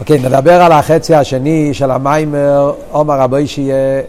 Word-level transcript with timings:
אוקיי, 0.00 0.18
נדבר 0.18 0.62
על 0.62 0.72
החצי 0.72 1.14
השני 1.14 1.74
של 1.74 1.90
המיימר, 1.90 2.72
עומר 2.90 3.20
רבי 3.20 3.46
שיהיה 3.46 4.02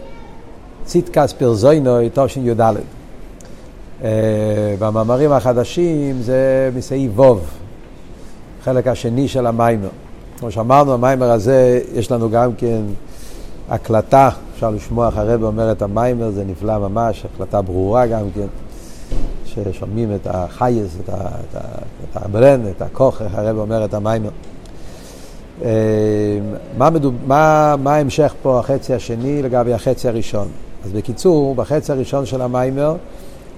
ציטקס 0.85 1.33
פרזוינוי, 1.33 2.09
תשי"ד. 2.13 2.61
Uh, 2.61 4.05
במאמרים 4.79 5.31
החדשים 5.31 6.21
זה 6.21 6.69
מסעיף 6.75 7.11
ווב, 7.15 7.41
חלק 8.63 8.87
השני 8.87 9.27
של 9.27 9.47
המיימר. 9.47 9.89
כמו 10.39 10.51
שאמרנו, 10.51 10.93
המיימר 10.93 11.31
הזה, 11.31 11.81
יש 11.93 12.11
לנו 12.11 12.29
גם 12.29 12.55
כן 12.57 12.81
הקלטה, 13.69 14.29
אפשר 14.55 14.69
לשמוע 14.69 15.07
איך 15.07 15.17
הרב 15.17 15.43
אומר 15.43 15.71
את 15.71 15.81
המיימר, 15.81 16.31
זה 16.31 16.43
נפלא 16.47 16.77
ממש, 16.77 17.25
הקלטה 17.33 17.61
ברורה 17.61 18.07
גם 18.07 18.23
כן, 18.35 18.47
ששומעים 19.45 20.15
את 20.15 20.27
החייס, 20.31 20.97
את 21.03 22.15
הברן, 22.15 22.61
את 22.77 22.81
הכוח, 22.81 23.21
איך 23.21 23.35
הרב 23.35 23.57
אומר 23.57 23.85
את 23.85 23.93
המיימר. 23.93 24.29
אה, 25.63 25.69
מה, 26.77 26.89
מדוב... 26.89 27.13
מה, 27.27 27.75
מה 27.83 27.95
ההמשך 27.95 28.33
פה, 28.41 28.59
החצי 28.59 28.93
השני, 28.93 29.41
לגבי 29.41 29.73
החצי 29.73 30.07
הראשון? 30.07 30.47
אז 30.85 30.91
בקיצור, 30.91 31.55
בחצי 31.55 31.91
הראשון 31.91 32.25
של 32.25 32.41
המיימר, 32.41 32.95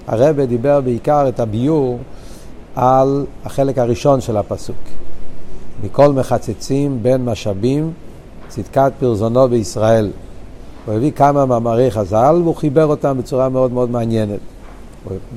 הרבה 0.06 0.46
דיבר 0.46 0.80
בעיקר 0.80 1.28
את 1.28 1.40
הביור 1.40 1.98
על 2.74 3.26
החלק 3.44 3.78
הראשון 3.78 4.20
של 4.20 4.36
הפסוק. 4.36 4.76
מכל 5.84 6.12
מחצצים 6.12 6.98
בין 7.02 7.24
משאבים, 7.24 7.92
צדקת 8.48 8.92
פרזונו 8.98 9.48
בישראל. 9.48 10.10
הוא 10.86 10.94
הביא 10.94 11.10
כמה 11.10 11.46
מאמרי 11.46 11.90
חז"ל 11.90 12.40
והוא 12.42 12.56
חיבר 12.56 12.84
אותם 12.86 13.18
בצורה 13.18 13.48
מאוד 13.48 13.72
מאוד 13.72 13.90
מעניינת. 13.90 14.38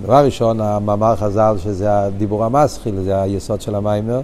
דבר 0.03 0.25
ראשון, 0.25 0.61
המאמר 0.61 1.15
חז"ל, 1.15 1.55
שזה 1.63 1.99
הדיבור 1.99 2.45
המסחיל, 2.45 3.01
זה 3.01 3.21
היסוד 3.21 3.61
של 3.61 3.75
המיימר. 3.75 4.21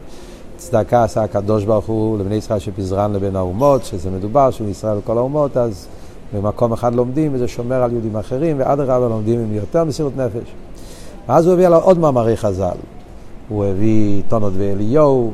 צדקה 0.57 1.03
עשה 1.03 1.23
הקדוש 1.23 1.63
ברוך 1.63 1.85
הוא 1.85 2.19
לבני 2.19 2.35
ישראל 2.35 2.59
שפזרן 2.59 3.13
לבין 3.13 3.35
האומות, 3.35 3.85
שזה 3.85 4.09
מדובר 4.09 4.51
שהוא 4.51 4.69
ישראל 4.69 4.97
לכל 4.97 5.17
האומות, 5.17 5.57
אז 5.57 5.87
במקום 6.33 6.73
אחד 6.73 6.95
לומדים 6.95 7.31
וזה 7.33 7.47
שומר 7.47 7.83
על 7.83 7.91
יהודים 7.91 8.15
אחרים, 8.15 8.59
ואדרבה 8.59 9.07
לומדים 9.07 9.39
עם 9.39 9.53
יותר 9.53 9.83
מסירות 9.83 10.17
נפש. 10.17 10.53
ואז 11.27 11.45
הוא 11.45 11.53
הביא 11.53 11.67
עליו 11.67 11.81
עוד 11.81 11.99
מאמרי 11.99 12.37
חז"ל. 12.37 12.77
הוא 13.49 13.65
הביא 13.65 14.21
טונות 14.27 14.53
ואליהו, 14.57 15.31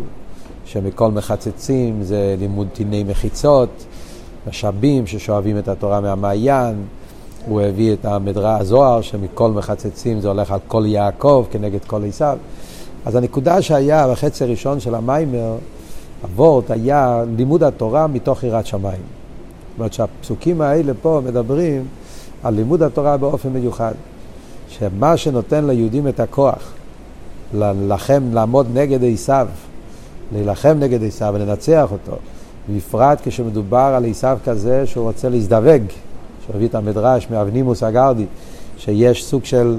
שמכל 0.66 1.12
מחצצים 1.12 2.04
זה 2.04 2.36
לימוד 2.40 2.68
טיני 2.74 3.04
מחיצות, 3.04 3.70
משאבים 4.48 5.08
ששואבים 5.08 5.58
את 5.58 5.68
התורה 5.68 6.02
מהמעיין. 6.02 6.76
הוא 7.48 7.62
הביא 7.62 7.94
את 7.94 8.06
המדרה 8.06 8.58
הזוהר, 8.58 9.02
שמכל 9.02 9.52
מחצצים 9.52 10.20
זה 10.20 10.28
הולך 10.28 10.52
על 10.52 10.60
כל 10.68 10.84
יעקב 10.86 11.46
כנגד 11.52 11.86
כל 11.88 12.02
עשיו. 12.08 12.38
אז 13.06 13.16
הנקודה 13.16 13.62
שהיה 13.62 14.08
בחצי 14.08 14.44
הראשון 14.44 14.80
של 14.80 14.96
המיימר, 14.96 15.56
אבות, 16.26 16.72
היה 16.72 17.24
לימוד 17.38 17.64
התורה 17.64 18.08
מתוך 18.08 18.44
יראת 18.44 18.66
שמיים. 18.66 19.02
זאת 19.02 19.80
אומרת 19.80 19.94
שהפסוקים 19.94 20.62
האלה 20.62 20.94
פה 21.02 21.22
מדברים 21.26 21.86
על 22.44 22.54
לימוד 22.54 22.84
התורה 22.84 23.18
באופן 23.18 23.50
מיוחד. 23.50 23.94
שמה 24.70 25.18
שנותן 25.18 25.66
ליהודים 25.66 26.08
את 26.08 26.20
הכוח 26.20 26.72
להילחם, 27.54 28.24
לעמוד 28.34 28.68
נגד 28.74 29.00
עשיו, 29.14 29.48
להילחם 30.34 30.78
נגד 30.80 31.04
עשיו 31.04 31.34
ולנצח 31.36 31.88
אותו, 31.92 32.18
בפרט 32.76 33.22
כשמדובר 33.24 33.94
על 33.96 34.06
עשיו 34.10 34.38
כזה 34.46 34.86
שהוא 34.86 35.04
רוצה 35.04 35.30
להזדווג, 35.30 35.82
שהביא 36.48 36.68
את 36.68 36.76
המדרש 36.76 37.28
מאבנימוס 37.32 37.84
הגרדי, 37.84 38.26
שיש 38.78 39.26
סוג 39.26 39.46
של 39.46 39.78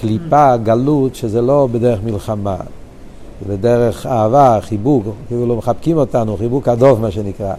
קליפה, 0.00 0.56
גלות, 0.56 1.14
שזה 1.14 1.42
לא 1.42 1.68
בדרך 1.72 2.00
מלחמה, 2.04 2.56
זה 3.46 3.56
בדרך 3.56 4.06
אהבה, 4.06 4.58
חיבוק, 4.60 5.04
כאילו 5.28 5.56
מחבקים 5.56 5.96
אותנו, 5.96 6.36
חיבוק 6.36 6.68
הדוב 6.68 7.00
מה 7.00 7.10
שנקרא, 7.10 7.54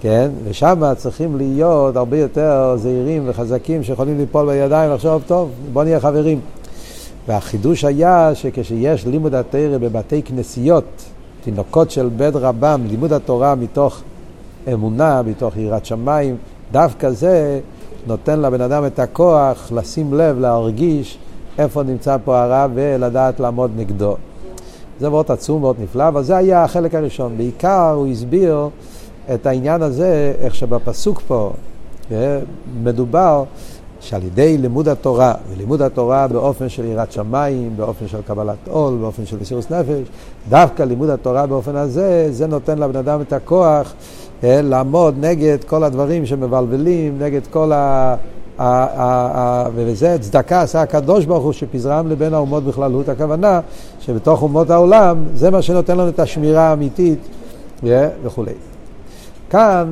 כן? 0.00 0.30
ושם 0.44 0.82
צריכים 0.96 1.36
להיות 1.36 1.96
הרבה 1.96 2.18
יותר 2.18 2.76
זהירים 2.76 3.22
וחזקים 3.26 3.82
שיכולים 3.82 4.18
ליפול 4.18 4.46
בידיים 4.46 4.90
ולחשוב, 4.90 5.22
טוב, 5.26 5.50
בוא 5.72 5.84
נהיה 5.84 6.00
חברים. 6.00 6.40
והחידוש 7.28 7.84
היה 7.84 8.30
שכשיש 8.34 9.06
לימוד 9.06 9.34
התרא 9.34 9.78
בבתי 9.78 10.22
כנסיות, 10.22 11.04
תינוקות 11.44 11.90
של 11.90 12.08
בית 12.16 12.36
רבם, 12.36 12.80
לימוד 12.88 13.12
התורה 13.12 13.54
מתוך 13.54 14.02
אמונה, 14.72 15.22
מתוך 15.22 15.56
יראת 15.56 15.86
שמיים, 15.86 16.36
דווקא 16.72 17.10
זה 17.10 17.60
נותן 18.06 18.40
לבן 18.40 18.60
אדם 18.60 18.86
את 18.86 18.98
הכוח 18.98 19.72
לשים 19.72 20.14
לב, 20.14 20.38
להרגיש 20.38 21.18
איפה 21.58 21.82
נמצא 21.82 22.16
פה 22.24 22.42
הרע 22.42 22.66
ולדעת 22.74 23.40
לעמוד 23.40 23.70
נגדו. 23.76 24.16
זה 25.00 25.10
מאוד 25.10 25.30
עצום, 25.32 25.60
מאוד 25.60 25.76
נפלא, 25.80 26.08
אבל 26.08 26.22
זה 26.22 26.36
היה 26.36 26.64
החלק 26.64 26.94
הראשון. 26.94 27.36
בעיקר 27.36 27.90
הוא 27.96 28.06
הסביר 28.06 28.68
את 29.34 29.46
העניין 29.46 29.82
הזה, 29.82 30.34
איך 30.40 30.54
שבפסוק 30.54 31.20
פה 31.26 31.52
אה, 32.12 32.38
מדובר 32.82 33.44
שעל 34.00 34.22
ידי 34.22 34.58
לימוד 34.58 34.88
התורה, 34.88 35.34
ולימוד 35.48 35.82
התורה 35.82 36.28
באופן 36.28 36.68
של 36.68 36.84
יראת 36.84 37.12
שמיים, 37.12 37.76
באופן 37.76 38.08
של 38.08 38.22
קבלת 38.26 38.68
עול, 38.68 38.96
באופן 39.00 39.26
של 39.26 39.36
מסירות 39.40 39.70
נפש, 39.70 40.08
דווקא 40.48 40.82
לימוד 40.82 41.10
התורה 41.10 41.46
באופן 41.46 41.76
הזה, 41.76 42.28
זה 42.30 42.46
נותן 42.46 42.78
לבן 42.78 42.96
אדם 42.96 43.20
את 43.20 43.32
הכוח 43.32 43.94
אה, 44.44 44.62
לעמוד 44.62 45.14
נגד 45.20 45.64
כל 45.66 45.84
הדברים 45.84 46.26
שמבלבלים, 46.26 47.18
נגד 47.18 47.46
כל 47.50 47.72
ה... 47.72 48.16
וזה 49.74 50.16
צדקה 50.20 50.60
עשה 50.60 50.82
הקדוש 50.82 51.24
ברוך 51.24 51.44
הוא 51.44 51.52
שפזרם 51.52 52.08
לבין 52.08 52.34
האומות 52.34 52.64
בכללות, 52.64 53.08
הכוונה 53.08 53.60
שבתוך 54.00 54.42
אומות 54.42 54.70
העולם 54.70 55.24
זה 55.34 55.50
מה 55.50 55.62
שנותן 55.62 55.96
לנו 55.96 56.08
את 56.08 56.18
השמירה 56.18 56.62
האמיתית 56.62 57.18
וכולי. 58.22 58.52
כאן, 59.50 59.88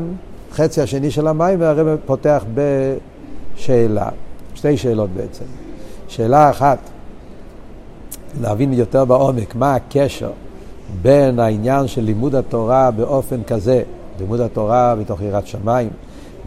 חצי 0.52 0.80
השני 0.80 1.10
של 1.10 1.26
המים, 1.26 1.62
הרב 1.62 1.96
פותח 2.06 2.44
בשאלה, 2.54 4.08
שתי 4.54 4.76
שאלות 4.76 5.10
בעצם. 5.10 5.44
שאלה 6.08 6.50
אחת, 6.50 6.78
להבין 8.40 8.72
יותר 8.72 9.04
בעומק 9.04 9.54
מה 9.54 9.74
הקשר 9.74 10.30
בין 11.02 11.38
העניין 11.38 11.86
של 11.86 12.00
לימוד 12.00 12.34
התורה 12.34 12.90
באופן 12.90 13.42
כזה, 13.42 13.82
לימוד 14.20 14.40
התורה 14.40 14.94
מתוך 14.94 15.22
יראת 15.22 15.46
שמיים, 15.46 15.90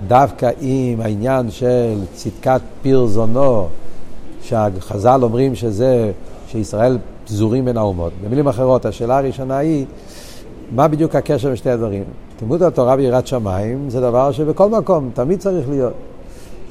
דווקא 0.07 0.49
עם 0.61 1.01
העניין 1.01 1.51
של 1.51 1.99
צדקת 2.13 2.61
פיר 2.81 3.05
זונו, 3.05 3.67
שהחז"ל 4.41 5.19
אומרים 5.23 5.55
שזה, 5.55 6.11
שישראל 6.47 6.97
פזורים 7.25 7.65
בין 7.65 7.77
האומות. 7.77 8.11
במילים 8.25 8.47
אחרות, 8.47 8.85
השאלה 8.85 9.17
הראשונה 9.17 9.57
היא, 9.57 9.85
מה 10.75 10.87
בדיוק 10.87 11.15
הקשר 11.15 11.47
בין 11.47 11.55
שתי 11.55 11.69
הדברים? 11.69 12.03
לימוד 12.41 12.63
התורה 12.63 12.95
ביראת 12.95 13.27
שמיים 13.27 13.89
זה 13.89 14.01
דבר 14.01 14.31
שבכל 14.31 14.69
מקום 14.69 15.09
תמיד 15.13 15.39
צריך 15.39 15.69
להיות. 15.69 15.93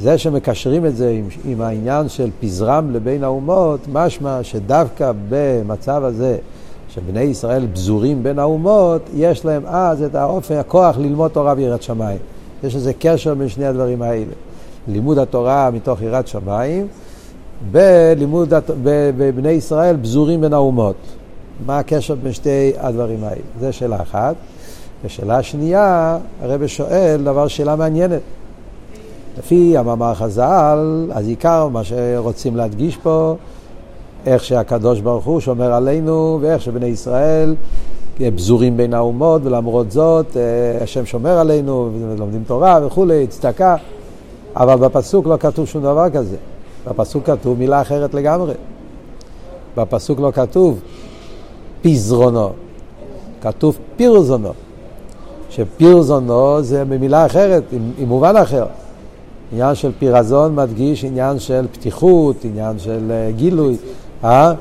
זה 0.01 0.19
שמקשרים 0.19 0.87
את 0.87 0.97
זה 0.97 1.11
עם, 1.11 1.29
עם 1.45 1.61
העניין 1.61 2.09
של 2.09 2.31
פזרם 2.41 2.91
לבין 2.93 3.25
האומות, 3.25 3.81
משמע 3.93 4.43
שדווקא 4.43 5.13
במצב 5.29 6.05
הזה 6.05 6.37
שבני 6.89 7.21
ישראל 7.21 7.67
פזורים 7.73 8.23
בין 8.23 8.39
האומות, 8.39 9.03
יש 9.15 9.45
להם 9.45 9.63
אז 9.67 10.03
את 10.03 10.15
האופן, 10.15 10.55
הכוח 10.55 10.99
ללמוד 10.99 11.31
תורה 11.31 11.55
ביראת 11.55 11.83
שמיים. 11.83 12.19
יש 12.67 12.75
איזה 12.75 12.93
קשר 12.99 13.35
בין 13.35 13.49
שני 13.49 13.67
הדברים 13.67 14.03
האלה. 14.03 14.33
לימוד 14.89 15.19
התורה 15.19 15.71
מתוך 15.73 16.03
יראת 16.03 16.29
שמיים, 16.29 16.87
בלימוד, 17.71 18.53
בבני 19.17 19.51
ישראל 19.51 19.97
פזורים 20.03 20.41
בין 20.41 20.53
האומות. 20.53 20.97
מה 21.67 21.79
הקשר 21.79 22.15
בין 22.15 22.33
שתי 22.33 22.73
הדברים 22.79 23.25
האלה? 23.25 23.41
זו 23.61 23.73
שאלה 23.73 24.03
אחת. 24.03 24.35
ושאלה 25.05 25.43
שנייה, 25.43 26.19
הרב 26.43 26.67
שואל 26.67 27.21
דבר, 27.25 27.49
שאלה 27.49 27.77
מעניינת. 27.77 28.21
לפי 29.39 29.77
המאמר 29.77 30.15
חז"ל, 30.15 31.11
אז 31.13 31.29
עיקר 31.29 31.69
מה 31.69 31.85
שרוצים 31.85 32.57
להדגיש 32.57 32.97
פה, 32.97 33.35
איך 34.27 34.45
שהקדוש 34.45 35.01
ברוך 35.01 35.25
הוא 35.25 35.41
שומר 35.41 35.73
עלינו, 35.73 36.39
ואיך 36.43 36.63
שבני 36.63 36.87
ישראל 36.87 37.55
פזורים 38.37 38.77
בין 38.77 38.95
האומות, 38.95 39.43
ולמרות 39.45 39.91
זאת 39.91 40.37
אה, 40.37 40.43
השם 40.83 41.07
שומר 41.07 41.39
עלינו, 41.39 41.91
ולומדים 42.01 42.43
תורה 42.47 42.79
וכולי, 42.87 43.27
צדקה, 43.27 43.77
אבל 44.57 44.77
בפסוק 44.77 45.27
לא 45.27 45.37
כתוב 45.41 45.67
שום 45.67 45.83
דבר 45.83 46.11
כזה. 46.11 46.37
בפסוק 46.89 47.27
כתוב 47.27 47.59
מילה 47.59 47.81
אחרת 47.83 48.15
לגמרי. 48.15 48.55
בפסוק 49.77 50.21
לא 50.21 50.31
כתוב 50.31 50.81
פזרונו, 51.83 52.51
כתוב 53.41 53.79
פירזונו. 53.97 54.53
שפירזונו 55.51 56.63
זה 56.63 56.85
במילה 56.85 57.27
אחרת, 57.27 57.63
עם, 57.73 57.93
עם 57.99 58.09
מובן 58.09 58.37
אחר. 58.37 58.67
עניין 59.53 59.75
של 59.75 59.93
פירזון 59.99 60.55
מדגיש 60.55 61.05
עניין 61.05 61.39
של 61.39 61.67
פתיחות, 61.73 62.37
עניין 62.45 62.79
של 62.79 63.11
uh, 63.11 63.37
גילוי. 63.37 63.77
אה? 64.25 64.53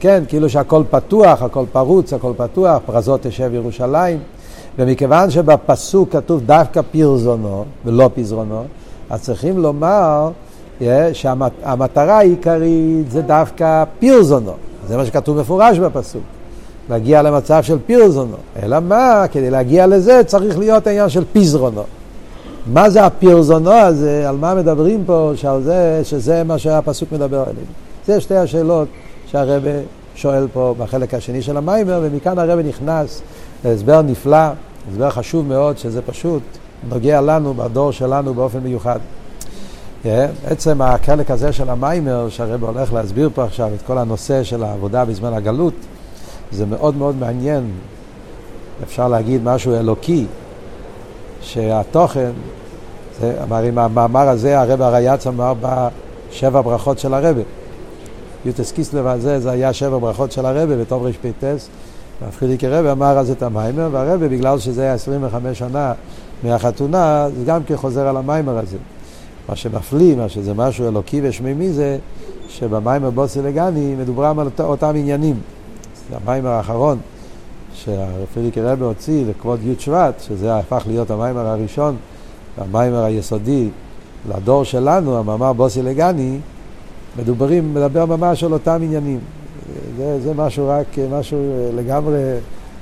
כן, 0.00 0.22
כאילו 0.28 0.48
שהכל 0.48 0.82
פתוח, 0.90 1.42
הכל 1.42 1.64
פרוץ, 1.72 2.12
הכל 2.12 2.32
פתוח, 2.36 2.82
פרזות 2.86 3.20
תשב 3.22 3.54
ירושלים. 3.54 4.18
ומכיוון 4.78 5.30
שבפסוק 5.30 6.12
כתוב 6.12 6.40
דווקא 6.46 6.80
פירזונו 6.90 7.64
ולא 7.84 8.10
פזרונו, 8.14 8.64
אז 9.10 9.22
צריכים 9.22 9.58
לומר 9.58 10.30
yeah, 10.80 10.84
שהמטרה 11.12 12.18
העיקרית 12.18 13.10
זה 13.10 13.22
דווקא 13.22 13.84
פירזונו. 13.98 14.52
זה 14.88 14.96
מה 14.96 15.06
שכתוב 15.06 15.40
מפורש 15.40 15.78
בפסוק. 15.78 16.22
להגיע 16.90 17.22
למצב 17.22 17.62
של 17.62 17.78
פירזונו. 17.86 18.36
אלא 18.62 18.80
מה, 18.80 19.24
כדי 19.32 19.50
להגיע 19.50 19.86
לזה 19.86 20.20
צריך 20.26 20.58
להיות 20.58 20.86
העניין 20.86 21.08
של 21.08 21.24
פיזרונו. 21.32 21.82
מה 22.66 22.90
זה 22.90 23.04
הפירזונו 23.04 23.72
הזה, 23.72 24.28
על 24.28 24.36
מה 24.36 24.54
מדברים 24.54 25.02
פה, 25.06 25.32
שעל 25.34 25.62
זה, 25.62 26.00
שזה 26.04 26.44
מה 26.44 26.58
שהפסוק 26.58 27.12
מדבר 27.12 27.40
עליהם. 27.40 27.66
זה 28.06 28.20
שתי 28.20 28.36
השאלות 28.36 28.88
שהרבא 29.34 29.70
שואל 30.14 30.46
פה 30.52 30.74
בחלק 30.78 31.14
השני 31.14 31.42
של 31.42 31.56
המיימר, 31.56 32.00
ומכאן 32.02 32.38
הרבא 32.38 32.62
נכנס 32.62 33.22
להסבר 33.64 34.02
נפלא, 34.02 34.46
הסבר 34.90 35.10
חשוב 35.10 35.46
מאוד, 35.46 35.78
שזה 35.78 36.02
פשוט 36.02 36.42
נוגע 36.88 37.20
לנו, 37.20 37.54
בדור 37.54 37.92
שלנו 37.92 38.34
באופן 38.34 38.58
מיוחד. 38.58 38.98
Yeah, 40.04 40.08
עצם 40.46 40.82
החלק 40.82 41.30
הזה 41.30 41.52
של 41.52 41.70
המיימר, 41.70 42.28
שהרבא 42.28 42.66
הולך 42.66 42.92
להסביר 42.92 43.30
פה 43.34 43.44
עכשיו 43.44 43.70
את 43.74 43.82
כל 43.86 43.98
הנושא 43.98 44.42
של 44.42 44.62
העבודה 44.62 45.04
בזמן 45.04 45.32
הגלות, 45.32 45.74
זה 46.52 46.66
מאוד 46.66 46.96
מאוד 46.96 47.16
מעניין, 47.16 47.70
אפשר 48.82 49.08
להגיד 49.08 49.40
משהו 49.44 49.74
אלוקי, 49.74 50.26
שהתוכן, 51.42 52.30
זה, 53.20 53.36
עם 53.68 53.78
המאמר 53.78 54.28
הזה 54.28 54.60
הרב 54.60 54.82
הרייץ 54.82 55.26
אמר 55.26 55.52
בשבע 55.60 56.60
ברכות 56.60 56.98
של 56.98 57.14
הרבה. 57.14 57.42
יוטס 58.44 58.72
קיסלב 58.72 59.06
הזה, 59.06 59.40
זה 59.40 59.50
היה 59.50 59.72
שבע 59.72 59.98
ברכות 59.98 60.32
של 60.32 60.46
הרבה 60.46 60.76
בתום 60.76 61.02
רפ"ט, 61.02 61.44
והפחידיקי 62.22 62.68
רבי 62.68 62.90
אמר 62.90 63.18
אז 63.18 63.30
את 63.30 63.42
המיימר, 63.42 63.88
והרבה 63.92 64.28
בגלל 64.28 64.58
שזה 64.58 64.82
היה 64.82 64.94
25 64.94 65.58
שנה 65.58 65.92
מהחתונה, 66.42 67.28
זה 67.38 67.44
גם 67.44 67.64
כן 67.64 67.76
חוזר 67.76 68.08
על 68.08 68.16
המיימר 68.16 68.58
הזה. 68.58 68.76
מה 69.48 69.56
שמפליא, 69.56 70.16
מה 70.16 70.28
שזה 70.28 70.54
משהו 70.54 70.88
אלוקי 70.88 71.20
ושמימי 71.22 71.72
זה 71.72 71.98
שבמיימר 72.48 73.10
בוסי 73.10 73.42
לגני 73.42 73.94
מדוברם 73.94 74.38
על 74.38 74.48
אותם 74.60 74.92
עניינים. 74.96 75.36
זה 76.10 76.16
המיימר 76.16 76.50
האחרון 76.50 76.98
שהפרידיקי 77.74 78.60
רבי 78.60 78.84
הוציא 78.84 79.24
לכבוד 79.26 79.60
י' 79.62 79.74
שבט, 79.78 80.20
שזה 80.20 80.56
הפך 80.56 80.84
להיות 80.86 81.10
המיימר 81.10 81.46
הראשון, 81.46 81.96
המיימר 82.58 83.04
היסודי 83.04 83.68
לדור 84.28 84.64
שלנו, 84.64 85.18
המאמר 85.18 85.52
בוסי 85.52 85.82
לגני, 85.82 86.38
מדוברים, 87.18 87.74
מדבר 87.74 88.04
ממש 88.04 88.44
על 88.44 88.52
אותם 88.52 88.80
עניינים. 88.82 89.18
זה, 89.96 90.20
זה 90.20 90.34
משהו 90.34 90.68
רק, 90.68 90.86
משהו 91.10 91.38
לגמרי 91.76 92.18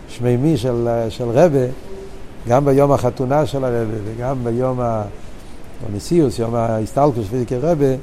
שמימי 0.08 0.56
של, 0.56 0.88
של 1.08 1.28
רבה, 1.28 1.66
גם 2.48 2.64
ביום 2.64 2.92
החתונה 2.92 3.46
של 3.46 3.64
הרבה 3.64 3.94
וגם 4.04 4.44
ביום 4.44 4.80
הנשיאוס, 5.86 6.38
יום 6.38 6.54
ההסתלקוס 6.54 7.26
פרידיקי 7.26 7.56
רבה, 7.56 7.94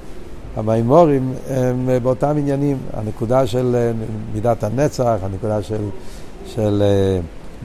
המימורים 0.55 1.33
הם 1.49 1.89
באותם 2.03 2.35
עניינים, 2.37 2.77
הנקודה 2.93 3.47
של 3.47 3.91
מידת 4.33 4.63
הנצח, 4.63 5.15
הנקודה 5.21 5.63
של, 5.63 5.81
של 6.45 6.83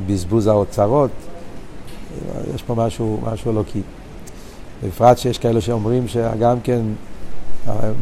בזבוז 0.06 0.46
האוצרות, 0.46 1.10
יש 2.54 2.62
פה 2.62 2.74
משהו, 2.74 3.20
משהו 3.32 3.50
אלוקי. 3.50 3.80
בפרט 4.86 5.18
שיש 5.18 5.38
כאלה 5.38 5.60
שאומרים 5.60 6.08
שגם 6.08 6.60
כן, 6.60 6.80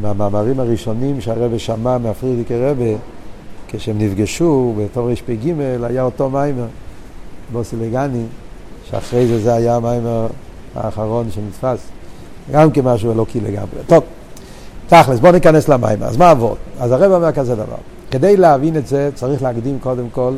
מהמאמרים 0.03 0.61
הראשונים 0.61 1.21
שהרבא 1.21 1.59
שמע 1.59 1.99
מהפרידיקי 1.99 2.55
רבה, 2.57 2.99
כשהם 3.69 3.99
נפגשו 3.99 4.75
בתור 4.79 5.11
רפ"ג 5.11 5.53
היה 5.83 6.03
אותו 6.03 6.31
מיימר, 6.31 6.67
בוסי 7.53 7.77
לגני, 7.77 8.25
שאחרי 8.91 9.27
זה 9.27 9.41
זה 9.41 9.55
היה 9.55 9.77
המיימר 9.77 10.27
האחרון 10.75 11.31
שנתפס. 11.31 11.81
גם 12.53 12.71
כמשהו 12.71 13.13
אלוקי 13.13 13.41
לגמרי. 13.41 13.79
טוב. 13.87 14.05
תכלס, 14.89 15.19
בואו 15.19 15.33
ניכנס 15.33 15.69
למים. 15.69 16.03
אז 16.03 16.17
מה 16.17 16.31
עבוד? 16.31 16.57
אז 16.81 16.93
הרב 16.93 17.13
אומר 17.13 17.33
כזה 17.33 17.55
דבר. 17.55 17.77
כדי 18.11 18.37
להבין 18.37 18.77
את 18.77 18.87
זה 18.87 19.11
צריך 19.15 19.43
להקדים 19.43 19.79
קודם 19.79 20.05
כל 20.13 20.33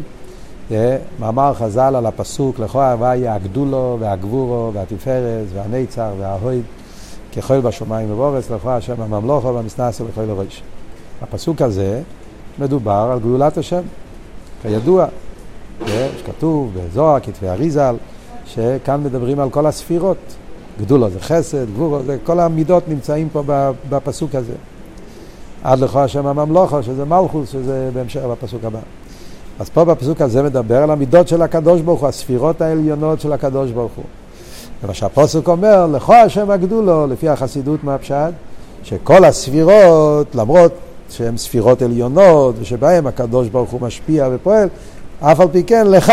אה, 0.70 0.96
מאמר 1.20 1.54
חז"ל 1.54 1.96
על 1.96 2.06
הפסוק 2.06 2.58
לכו 2.58 2.82
הוויה 2.82 3.34
הגדולו 3.34 3.96
והגבורו 4.00 4.70
והתפארת 4.74 5.46
והנצר 5.54 6.10
וההויד 6.18 6.62
ככל 7.36 7.60
בשמיים 7.60 8.10
ובורס 8.10 8.50
לכו 8.50 8.70
השם 8.70 9.00
הממלוכו 9.00 9.54
והמסנסו 9.54 10.04
לכל 10.08 10.30
הראש. 10.30 10.62
הפסוק 11.22 11.62
הזה 11.62 12.02
מדובר 12.58 13.08
על 13.12 13.18
גדולת 13.18 13.58
השם, 13.58 13.82
כידוע, 14.62 15.06
שכתוב 15.86 16.70
בזוהר, 16.76 17.20
כתבי 17.20 17.48
אריזל, 17.48 17.96
שכאן 18.46 19.02
מדברים 19.04 19.40
על 19.40 19.50
כל 19.50 19.66
הספירות. 19.66 20.16
גדולו 20.80 21.10
זה 21.10 21.20
חסד, 21.20 21.70
גבורו 21.70 22.02
זה, 22.02 22.16
כל 22.24 22.40
המידות 22.40 22.88
נמצאים 22.88 23.28
פה 23.32 23.42
בפסוק 23.88 24.34
הזה. 24.34 24.54
עד 25.64 25.78
לכו 25.78 26.00
השם 26.00 26.26
הממלוכו, 26.26 26.82
שזה 26.82 27.04
מלכוס, 27.04 27.50
שזה 27.50 27.90
בהמשך 27.94 28.20
בפסוק 28.20 28.64
הבא. 28.64 28.78
אז 29.58 29.70
פה 29.70 29.84
בפסוק 29.84 30.20
הזה 30.20 30.42
מדבר 30.42 30.82
על 30.82 30.90
המידות 30.90 31.28
של 31.28 31.42
הקדוש 31.42 31.80
ברוך 31.80 32.00
הוא, 32.00 32.08
הספירות 32.08 32.60
העליונות 32.60 33.20
של 33.20 33.32
הקדוש 33.32 33.70
ברוך 33.70 33.92
הוא. 33.96 34.04
ומה 34.84 34.94
שהפוסק 34.94 35.48
אומר, 35.48 35.86
לכו 35.86 36.14
השם 36.14 36.50
הגדולו, 36.50 37.06
לפי 37.06 37.28
החסידות 37.28 37.84
מהפשט, 37.84 38.32
שכל 38.82 39.24
הספירות, 39.24 40.34
למרות 40.34 40.72
שהן 41.10 41.36
ספירות 41.36 41.82
עליונות, 41.82 42.54
ושבהן 42.60 43.06
הקדוש 43.06 43.48
ברוך 43.48 43.70
הוא 43.70 43.80
משפיע 43.80 44.28
ופועל, 44.32 44.68
אף 45.20 45.40
על 45.40 45.48
פי 45.52 45.62
כן, 45.62 45.86
לך, 45.86 46.12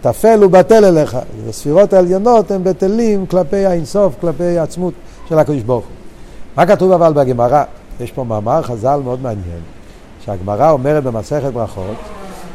טפל 0.00 0.44
ובטל 0.44 0.84
אליך. 0.84 1.16
הספירות 1.48 1.92
העליונות 1.92 2.50
הן 2.50 2.64
בטלים 2.64 3.26
כלפי 3.26 3.66
האינסוף, 3.66 4.14
כלפי 4.20 4.58
העצמות 4.58 4.94
של 5.28 5.38
הקדוש 5.38 5.62
ברוך 5.62 5.84
הוא. 5.84 5.94
מה 6.56 6.66
כתוב 6.66 6.92
אבל 6.92 7.12
בגמרא? 7.12 7.62
יש 8.00 8.12
פה 8.12 8.24
מאמר 8.24 8.62
חז"ל 8.62 9.00
מאוד 9.04 9.22
מעניין, 9.22 9.60
שהגמרא 10.24 10.70
אומרת 10.70 11.04
במסכת 11.04 11.52
ברכות, 11.52 11.96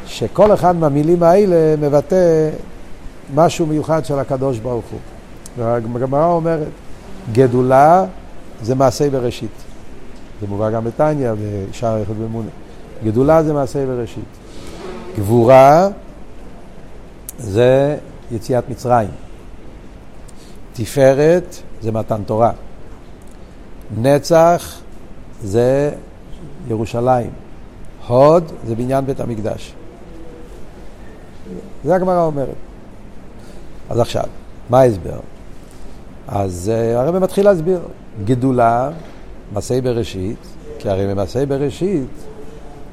שכל 0.06 0.54
אחד 0.54 0.76
מהמילים 0.76 1.24
האלה 1.24 1.76
מבטא 1.82 2.50
משהו 3.36 3.66
מיוחד 3.66 4.06
של 4.06 4.20
הקדוש 4.20 4.60
ברוך 4.60 4.86
הוא. 4.92 5.00
והגמרא 5.58 6.26
אומרת, 6.26 6.68
גדולה 7.34 8.06
זה 8.62 8.76
מעשה 8.76 9.10
בראשית. 9.10 9.52
זה 10.42 10.48
מובא 10.48 10.70
גם 10.70 10.84
בתניא, 10.84 11.32
בשער 11.70 11.96
היחוד 11.96 12.18
במונה. 12.18 12.50
גדולה 13.04 13.44
זה 13.44 13.54
מעשה 13.54 13.86
בראשית. 13.86 14.24
גבורה 15.18 15.88
זה 17.38 17.98
יציאת 18.32 18.70
מצרים. 18.70 19.10
תפארת 20.74 21.56
זה 21.82 21.92
מתן 21.92 22.22
תורה. 22.26 22.52
נצח 23.98 24.80
זה 25.44 25.92
ירושלים. 26.68 27.30
הוד 28.08 28.52
זה 28.68 28.76
בניין 28.76 29.06
בית 29.06 29.20
המקדש. 29.20 29.74
זה 31.84 31.96
הגמרא 31.96 32.24
אומרת. 32.24 32.69
אז 33.90 34.00
עכשיו, 34.00 34.24
מה 34.70 34.80
ההסבר? 34.80 35.20
אז 36.28 36.72
uh, 36.76 36.98
הרב 36.98 37.18
מתחיל 37.18 37.46
להסביר. 37.46 37.80
גדולה, 38.26 38.90
מעשי 39.54 39.82
בראשית, 39.82 40.38
כי 40.80 40.90
הרי 40.90 41.08
במעשי 41.08 41.46
בראשית 41.46 42.08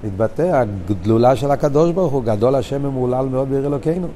מתבטא 0.04 0.42
הגדולה 0.42 1.36
של 1.36 1.50
הקדוש 1.50 1.92
ברוך 1.92 2.12
הוא, 2.12 2.24
גדול 2.24 2.54
השם 2.54 2.82
ממולל 2.82 3.26
מאוד 3.30 3.50
בעיר 3.50 3.66
אלוקינו. 3.66 4.06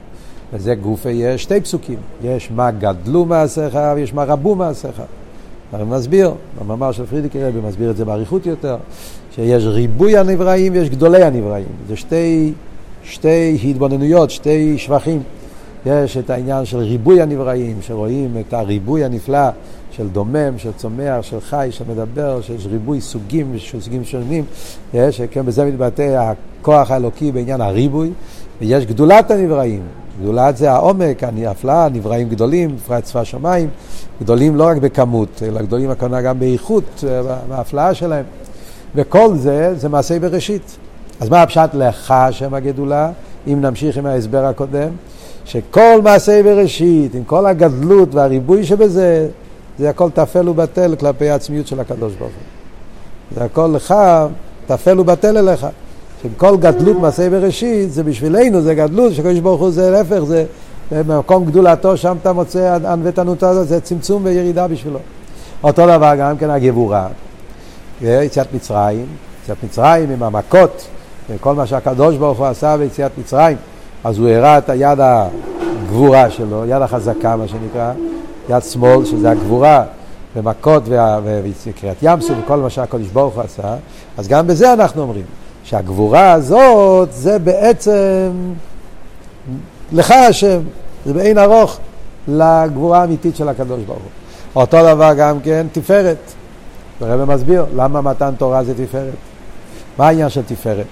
וזה 0.53 0.75
גופה 0.75 1.11
יש 1.11 1.43
שתי 1.43 1.61
פסוקים, 1.61 1.99
יש 2.23 2.51
מה 2.51 2.71
גדלו 2.71 3.25
מעשיך 3.25 3.79
ויש 3.95 4.15
מה 4.15 4.25
רבו 4.25 4.55
מעשיך. 4.55 5.03
אני 5.75 5.85
מסביר, 5.85 6.35
במאמר 6.61 6.93
של 6.93 7.07
פרידיקי 7.07 7.45
רבי 7.45 7.61
מסביר 7.69 7.91
את 7.91 7.97
זה 7.97 8.05
באריכות 8.05 8.47
יותר, 8.47 8.77
שיש 9.35 9.65
ריבוי 9.65 10.17
הנבראים 10.17 10.73
ויש 10.73 10.91
גדולי 10.91 11.23
הנבראים. 11.23 11.69
זה 11.89 11.97
שתי, 11.97 12.53
שתי 13.05 13.59
התבוננויות, 13.65 14.31
שתי 14.31 14.79
שבחים. 14.79 15.23
יש 15.87 16.17
את 16.17 16.31
העניין 16.31 16.65
של 16.65 16.79
ריבוי 16.79 17.23
הנבראים, 17.23 17.77
שרואים 17.83 18.37
את 18.41 18.53
הריבוי 18.53 19.05
הנפלא 19.05 19.49
של 19.91 20.09
דומם, 20.09 20.59
של 20.59 20.71
צומח, 20.77 21.23
של 21.23 21.41
חי, 21.41 21.69
של 21.71 21.85
מדבר, 21.89 22.41
שיש 22.43 22.67
ריבוי 22.67 23.01
סוגים, 23.01 23.57
סוגים 23.81 24.05
שונים, 24.05 24.45
יש, 24.95 25.21
כן, 25.21 25.47
בזה 25.47 25.65
מתבטא 25.65 26.33
הכוח 26.61 26.91
האלוקי 26.91 27.33
בעניין 27.33 27.61
הריבוי, 27.61 28.11
ויש 28.61 28.87
גדולת 28.87 29.31
הנבראים, 29.31 29.83
גדולת 30.21 30.57
זה 30.57 30.73
העומק, 30.73 31.25
הנפלא, 31.25 31.89
נבראים 31.89 32.29
גדולים, 32.29 32.77
בפרט 32.77 33.05
צבא 33.05 33.25
שמיים, 33.25 33.69
גדולים 34.23 34.57
לא 34.57 34.67
רק 34.67 34.77
בכמות, 34.77 35.43
אלא 35.47 35.63
גדולים 35.63 35.91
הכוונה 35.91 36.23
גם 36.23 36.39
באיכות, 36.39 37.05
בהפלאה 37.49 37.95
שלהם. 37.95 38.25
וכל 38.95 39.35
זה, 39.35 39.75
זה 39.77 39.89
מעשה 39.89 40.19
בראשית. 40.19 40.77
אז 41.21 41.29
מה 41.29 41.43
הפשט 41.43 41.71
לך 41.75 42.15
שם 42.31 42.55
הגדולה, 42.55 43.11
אם 43.47 43.61
נמשיך 43.61 43.97
עם 43.97 44.07
ההסבר 44.07 44.45
הקודם? 44.45 44.89
שכל 45.51 46.01
מעשה 46.05 46.43
בראשית, 46.43 47.15
עם 47.15 47.25
כל 47.25 47.47
הגדלות 47.47 48.15
והריבוי 48.15 48.65
שבזה, 48.65 49.29
זה 49.79 49.91
הכל 49.91 50.11
טפל 50.11 50.49
ובטל 50.49 50.95
כלפי 50.97 51.31
העצמיות 51.31 51.67
של 51.67 51.81
הקדוש 51.81 52.13
ברוך 52.15 52.31
הוא. 52.31 53.37
זה 53.37 53.45
הכל 53.45 53.71
לך, 53.75 53.95
טפל 54.67 55.01
ובטל 55.01 55.39
אליך. 55.39 55.67
שכל 56.23 56.57
גדלות 56.57 56.97
מעשה 56.97 57.31
בראשית, 57.31 57.93
זה 57.93 58.03
בשבילנו, 58.03 58.63
זה 58.63 58.75
גדלות, 58.75 59.15
שקדוש 59.15 59.39
ברוך 59.39 59.61
הוא 59.61 59.71
זה 59.71 59.91
להפך, 59.91 60.25
זה 60.25 60.45
במקום 60.91 61.45
גדולתו, 61.45 61.97
שם 61.97 62.17
אתה 62.23 62.33
מוצא 62.33 62.79
ענוותנות 62.87 63.43
הזאת, 63.43 63.69
זה 63.69 63.81
צמצום 63.81 64.25
וירידה 64.25 64.69
בשבילו. 64.69 64.99
אותו 65.63 65.87
דבר 65.87 66.13
גם 66.19 66.39
כן 66.39 66.51
הגבורה, 66.51 67.09
יציאת 68.03 68.55
מצרים, 68.55 69.07
יציאת 69.43 69.65
מצרים 69.65 70.11
עם 70.11 70.23
המכות, 70.23 70.87
כל 71.41 71.55
מה 71.55 71.67
שהקדוש 71.67 72.17
ברוך 72.17 72.39
הוא 72.39 72.47
עשה 72.47 72.77
ביציאת 72.77 73.11
מצרים, 73.19 73.57
אז 74.05 74.19
הוא 74.19 74.29
הראה 74.29 74.59
את 74.59 74.69
היד 74.69 74.99
הגבורה 75.01 76.31
שלו, 76.31 76.65
יד 76.67 76.83
החזקה 76.83 77.37
מה 77.37 77.49
שנקרא, 77.49 77.93
יד 78.49 78.63
שמאל 78.63 79.05
שזה 79.05 79.31
הגבורה, 79.31 79.85
ומכות 80.37 80.83
וקריאת 80.87 81.97
ים 82.03 82.21
סוף 82.21 82.37
וכל 82.45 82.57
מה 82.57 82.71
שהקדוש 82.71 83.09
ברוך 83.09 83.35
הוא 83.35 83.43
עשה, 83.43 83.77
אז 84.19 84.29
גם 84.29 84.47
בזה 84.47 84.73
אנחנו 84.73 85.03
אומרים, 85.03 85.25
שהגבורה 85.65 86.33
הזאת 86.33 87.13
זה 87.13 87.39
בעצם 87.39 88.31
לך 89.93 90.11
השם, 90.11 90.61
זה 91.07 91.13
באין 91.13 91.39
ארוך 91.39 91.79
לגבורה 92.29 93.01
האמיתית 93.01 93.37
של 93.37 93.49
הקדוש 93.49 93.81
ברוך 93.87 93.99
הוא. 93.99 94.11
אותו 94.63 94.79
דבר 94.83 95.13
גם 95.17 95.41
כן 95.41 95.67
תפארת. 95.73 96.17
הרב 97.01 97.35
מסביר 97.35 97.67
למה 97.77 98.01
מתן 98.01 98.35
תורה 98.39 98.65
זה 98.65 98.75
תפארת. 98.75 99.15
מה 99.99 100.09
העניין 100.09 100.29
של 100.29 100.43
תפארת? 100.43 100.87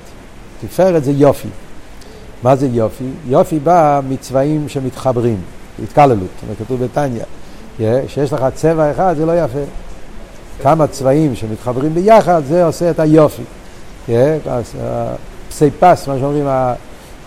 תפארת 0.61 1.05
זה 1.05 1.13
יופי. 1.13 1.49
מה 2.43 2.57
זה 2.57 2.67
יופי? 2.67 3.05
יופי 3.27 3.59
בא 3.59 4.01
מצבעים 4.09 4.69
שמתחברים, 4.69 5.41
התקללות, 5.83 6.29
כתוב 6.59 6.85
בתניא. 6.85 7.23
שיש 8.09 8.33
לך 8.33 8.45
צבע 8.55 8.91
אחד 8.91 9.15
זה 9.17 9.27
לא 9.27 9.39
יפה. 9.45 9.59
כמה 10.63 10.87
צבעים 10.87 11.37
שמתחברים 11.37 11.95
ביחד 11.95 12.43
זה 12.49 12.65
עושה 12.65 12.91
את 12.91 13.01
היופי. 13.01 13.43
פסיפס, 15.49 16.09
מה 16.09 16.19
שאומרים, 16.19 16.47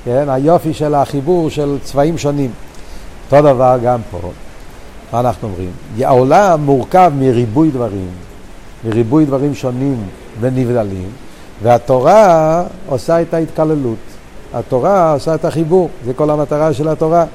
היופי 0.05 0.73
של 0.73 0.95
החיבור 0.95 1.49
של 1.49 1.77
צבעים 1.83 2.17
שונים. 2.17 2.51
אותו 3.31 3.41
דבר 3.41 3.77
גם 3.83 3.99
פה. 4.11 4.19
מה 5.13 5.19
אנחנו 5.19 5.47
אומרים? 5.47 5.71
העולם 5.99 6.61
מורכב 6.65 7.11
מריבוי 7.19 7.71
דברים, 7.71 8.09
מריבוי 8.85 9.25
דברים 9.25 9.55
שונים 9.55 10.03
ונבדלים, 10.39 11.09
והתורה 11.63 12.63
עושה 12.87 13.21
את 13.21 13.33
ההתקללות. 13.33 13.97
התורה 14.53 15.13
עושה 15.13 15.36
את 15.36 15.46
החיבור, 15.46 15.89
זה 16.05 16.13
כל 16.13 16.29
המטרה 16.29 16.74
של 16.74 16.88
התורה. 16.88 17.25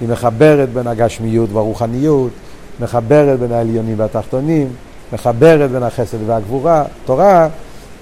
היא 0.00 0.08
מחברת 0.08 0.72
בין 0.72 0.86
הגשמיות 0.86 1.52
והרוחניות, 1.52 2.30
מחברת 2.80 3.38
בין 3.40 3.52
העליונים 3.52 3.94
והתחתונים, 3.98 4.68
מחברת 5.12 5.70
בין 5.70 5.82
החסד 5.82 6.18
והגבורה. 6.26 6.84
תורה 7.04 7.48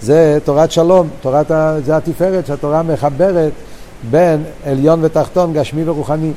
זה 0.03 0.39
תורת 0.45 0.71
שלום, 0.71 1.09
תורת. 1.21 1.51
זה 1.85 1.97
התפארת 1.97 2.47
שהתורה 2.47 2.83
מחברת 2.83 3.53
בין 4.11 4.43
עליון 4.67 4.99
ותחתון, 5.03 5.53
גשמי 5.53 5.83
ורוחני. 5.89 6.33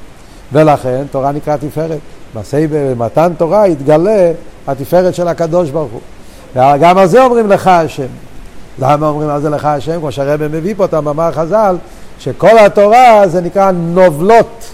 ולכן 0.54 1.04
תורה 1.12 1.32
נקרא 1.32 1.58
תפארת. 1.58 2.00
במתן 2.54 3.32
תורה 3.38 3.68
יתגלה 3.68 4.32
התפארת 4.68 5.16
של 5.16 5.28
הקדוש 5.28 5.70
ברוך 5.70 5.92
הוא. 5.92 6.02
וגם 6.52 6.98
על 6.98 7.08
זה 7.08 7.24
אומרים 7.24 7.50
לך 7.50 7.68
השם. 7.68 8.08
למה 8.80 9.08
אומרים 9.08 9.30
על 9.30 9.42
זה 9.42 9.50
לך 9.50 9.66
השם? 9.66 10.00
כמו 10.00 10.12
שהרבא 10.12 10.48
מביא 10.48 10.74
פה 10.78 10.86
את 10.86 10.94
המאמר 10.94 11.32
חז"ל, 11.32 11.76
שכל 12.24 12.58
התורה 12.58 13.28
זה 13.28 13.42
נקרא 13.42 13.72
נובלות. 13.72 14.74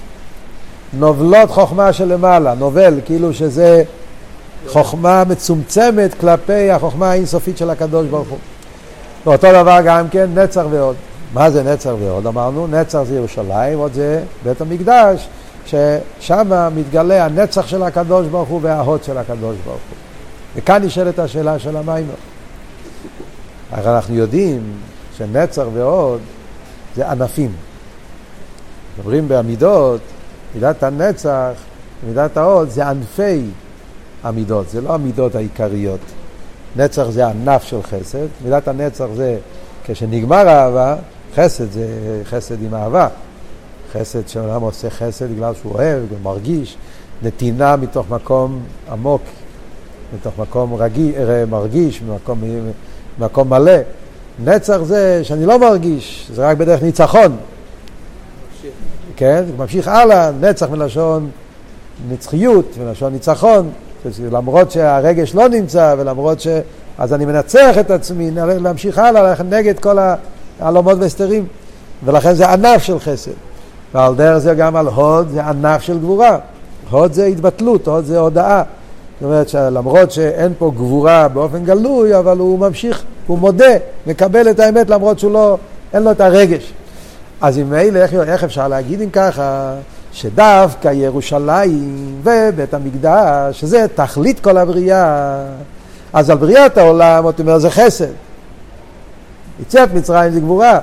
נובלות 0.93 1.51
חוכמה 1.51 1.93
שלמעלה, 1.93 2.53
נובל, 2.53 2.99
כאילו 3.05 3.33
שזה 3.33 3.83
חוכמה 4.67 5.23
מצומצמת 5.23 6.13
כלפי 6.13 6.71
החוכמה 6.71 7.11
האינסופית 7.11 7.57
של 7.57 7.69
הקדוש 7.69 8.07
ברוך 8.07 8.27
הוא. 8.27 8.37
ואותו 9.25 9.47
דבר 9.51 9.79
גם 9.85 10.09
כן 10.09 10.29
נצח 10.35 10.63
ועוד. 10.69 10.95
מה 11.33 11.49
זה 11.49 11.63
נצח 11.63 11.91
ועוד? 11.99 12.27
אמרנו, 12.27 12.67
נצח 12.67 13.01
זה 13.03 13.15
ירושלים, 13.15 13.79
עוד 13.79 13.93
זה 13.93 14.23
בית 14.43 14.61
המקדש, 14.61 15.27
ששם 15.65 16.69
מתגלה 16.75 17.25
הנצח 17.25 17.67
של 17.67 17.83
הקדוש 17.83 18.27
ברוך 18.27 18.49
הוא 18.49 18.59
וההוד 18.63 19.03
של 19.03 19.17
הקדוש 19.17 19.55
ברוך 19.65 19.79
הוא. 19.89 19.97
וכאן 20.55 20.83
נשאלת 20.83 21.19
השאלה 21.19 21.59
של 21.59 21.77
המיימר. 21.77 22.13
אנחנו 23.73 24.15
יודעים 24.15 24.61
שנצח 25.17 25.63
ועוד 25.73 26.19
זה 26.95 27.11
ענפים. 27.11 27.51
מדברים 28.97 29.27
בעמידות, 29.27 30.01
מידת 30.55 30.83
הנצח, 30.83 31.51
מידת 32.07 32.37
העוד, 32.37 32.69
זה 32.69 32.87
ענפי 32.87 33.41
המידות, 34.23 34.69
זה 34.69 34.81
לא 34.81 34.93
המידות 34.93 35.35
העיקריות. 35.35 35.99
נצח 36.75 37.09
זה 37.09 37.27
ענף 37.27 37.63
של 37.63 37.83
חסד, 37.83 38.27
מידת 38.43 38.67
הנצח 38.67 39.05
זה 39.15 39.37
כשנגמר 39.83 40.47
האהבה, 40.49 40.95
חסד 41.35 41.71
זה 41.71 41.87
חסד 42.25 42.63
עם 42.63 42.75
אהבה. 42.75 43.07
חסד 43.93 44.27
שאדם 44.27 44.61
עושה 44.61 44.89
חסד 44.89 45.31
בגלל 45.31 45.53
שהוא 45.53 45.73
אוהב 45.73 46.03
ומרגיש, 46.09 46.77
נתינה 47.23 47.75
מתוך 47.75 48.09
מקום 48.09 48.63
עמוק, 48.91 49.21
מתוך 50.15 50.39
מקום 50.39 50.73
רגיש, 50.73 51.15
אה, 51.15 51.45
מרגיש, 51.45 52.01
ממקום, 52.01 52.43
ממקום 53.19 53.49
מלא. 53.49 53.71
נצח 54.43 54.77
זה 54.83 55.23
שאני 55.23 55.45
לא 55.45 55.59
מרגיש, 55.59 56.29
זה 56.33 56.47
רק 56.49 56.57
בדרך 56.57 56.83
ניצחון. 56.83 57.37
כן, 59.15 59.43
ממשיך 59.57 59.87
הלאה, 59.87 60.31
נצח 60.41 60.69
מלשון 60.69 61.29
נצחיות, 62.09 62.77
מלשון 62.83 63.13
ניצחון, 63.13 63.69
למרות 64.31 64.71
שהרגש 64.71 65.35
לא 65.35 65.47
נמצא 65.49 65.95
ולמרות 65.97 66.39
ש... 66.39 66.47
אז 66.97 67.13
אני 67.13 67.25
מנצח 67.25 67.77
את 67.79 67.91
עצמי, 67.91 68.31
להמשיך 68.35 68.97
הלאה, 68.97 69.23
ללכת 69.23 69.45
נגד 69.49 69.79
כל 69.79 69.97
העלומות 70.59 70.97
והסתרים, 70.99 71.45
ולכן 72.05 72.33
זה 72.33 72.49
ענף 72.49 72.83
של 72.83 72.99
חסד. 72.99 73.31
ועל 73.93 74.15
דרך 74.15 74.37
זה 74.37 74.53
גם 74.53 74.75
על 74.75 74.87
הוד 74.87 75.29
זה 75.29 75.45
ענף 75.45 75.81
של 75.81 75.99
גבורה. 75.99 76.37
הוד 76.89 77.13
זה 77.13 77.25
התבטלות, 77.25 77.87
הוד 77.87 78.05
זה 78.05 78.19
הודאה. 78.19 78.63
זאת 79.19 79.25
אומרת 79.25 79.49
שלמרות 79.49 80.11
שאין 80.11 80.53
פה 80.57 80.71
גבורה 80.75 81.27
באופן 81.27 81.63
גלוי, 81.63 82.17
אבל 82.17 82.37
הוא 82.37 82.59
ממשיך, 82.59 83.03
הוא 83.27 83.37
מודה, 83.37 83.73
מקבל 84.09 84.49
את 84.49 84.59
האמת 84.59 84.89
למרות 84.89 85.19
שהוא 85.19 85.31
לא, 85.31 85.57
אין 85.93 86.03
לו 86.03 86.11
את 86.11 86.21
הרגש. 86.21 86.73
אז 87.41 87.57
אם 87.57 87.73
אלה, 87.73 88.03
איך, 88.03 88.13
איך 88.13 88.43
אפשר 88.43 88.67
להגיד 88.67 89.01
אם 89.01 89.09
ככה, 89.09 89.73
שדווקא 90.11 90.87
ירושלים 90.87 92.15
ובית 92.23 92.73
המקדש, 92.73 93.59
שזה 93.59 93.85
תכלית 93.95 94.39
כל 94.39 94.57
הבריאה, 94.57 95.35
אז 96.13 96.29
על 96.29 96.37
בריאת 96.37 96.77
העולם, 96.77 97.29
אתה 97.29 97.41
אומר, 97.41 97.57
זה 97.57 97.69
חסד. 97.69 98.11
יציאת 99.61 99.93
מצרים 99.93 100.31
זה 100.31 100.39
גבורה. 100.39 100.79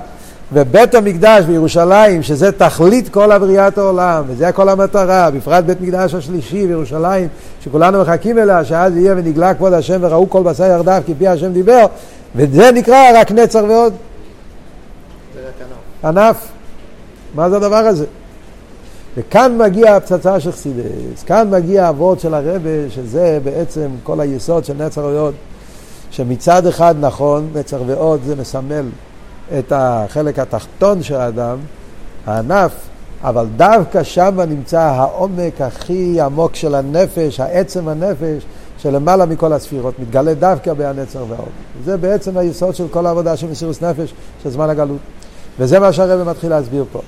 ובית 0.52 0.95
המקדש 0.95 1.45
בירושלים, 1.45 2.23
שזה 2.23 2.52
תכלית 2.52 3.09
כל 3.09 3.33
הבריאת 3.33 3.78
העולם, 3.78 4.25
וזה 4.28 4.52
כל 4.52 4.68
המטרה, 4.68 5.30
בפרט 5.30 5.64
בית 5.64 5.80
מקדש 5.80 6.14
השלישי 6.14 6.66
בירושלים, 6.66 7.28
שכולנו 7.61 8.00
מחכים 8.00 8.38
אליה, 8.38 8.64
שאז 8.64 8.97
יהיה 8.97 9.14
ונגלה 9.16 9.54
כבוד 9.54 9.73
השם 9.73 9.99
וראו 10.00 10.30
כל 10.30 10.42
בשר 10.42 10.64
ירדיו 10.64 11.02
כי 11.06 11.14
פי 11.18 11.28
השם 11.28 11.52
דיבר, 11.52 11.87
וזה 12.36 12.70
נקרא 12.72 13.20
רק 13.20 13.32
נצר 13.32 13.64
ועוד. 13.68 13.94
ענף. 16.04 16.48
מה 17.34 17.50
זה 17.50 17.56
הדבר 17.56 17.76
הזה? 17.76 18.06
וכאן 19.16 19.58
מגיע 19.58 19.96
הפצצה 19.96 20.40
של 20.40 20.52
חסידס, 20.52 21.22
כאן 21.26 21.50
מגיע 21.50 21.88
הוורד 21.88 22.20
של 22.20 22.34
הרבה, 22.34 22.90
שזה 22.90 23.38
בעצם 23.44 23.88
כל 24.02 24.20
היסוד 24.20 24.64
של 24.64 24.74
נצר 24.86 25.04
ועוד, 25.04 25.34
שמצד 26.10 26.66
אחד 26.66 26.94
נכון, 27.00 27.50
נצר 27.54 27.82
ועוד 27.86 28.20
זה 28.26 28.36
מסמל 28.36 28.84
את 29.58 29.72
החלק 29.76 30.38
התחתון 30.38 31.02
של 31.02 31.14
האדם, 31.14 31.58
הענף, 32.26 32.72
אבל 33.22 33.46
דווקא 33.56 34.02
שם 34.02 34.40
נמצא 34.48 34.80
העומק 34.80 35.60
הכי 35.60 36.20
עמוק 36.20 36.54
של 36.54 36.74
הנפש, 36.74 37.40
העצם 37.40 37.88
הנפש, 37.88 38.42
שלמעלה 38.78 39.26
מכל 39.26 39.52
הספירות, 39.52 39.99
מתגלה 39.99 40.35
דווקא 40.35 40.73
בהנצר 40.73 41.25
והעוד. 41.28 41.49
זה 41.85 41.97
בעצם 41.97 42.37
היסוד 42.38 42.75
של 42.75 42.88
כל 42.88 43.06
העבודה 43.06 43.37
של 43.37 43.50
מסירות 43.50 43.83
נפש, 43.83 44.14
של 44.42 44.50
זמן 44.50 44.71
הגלות. 44.71 44.99
וזה 45.59 45.78
מה 45.80 45.92
שהרבא 45.92 46.30
מתחיל 46.30 46.50
להסביר 46.50 46.85
פה. 46.92 47.00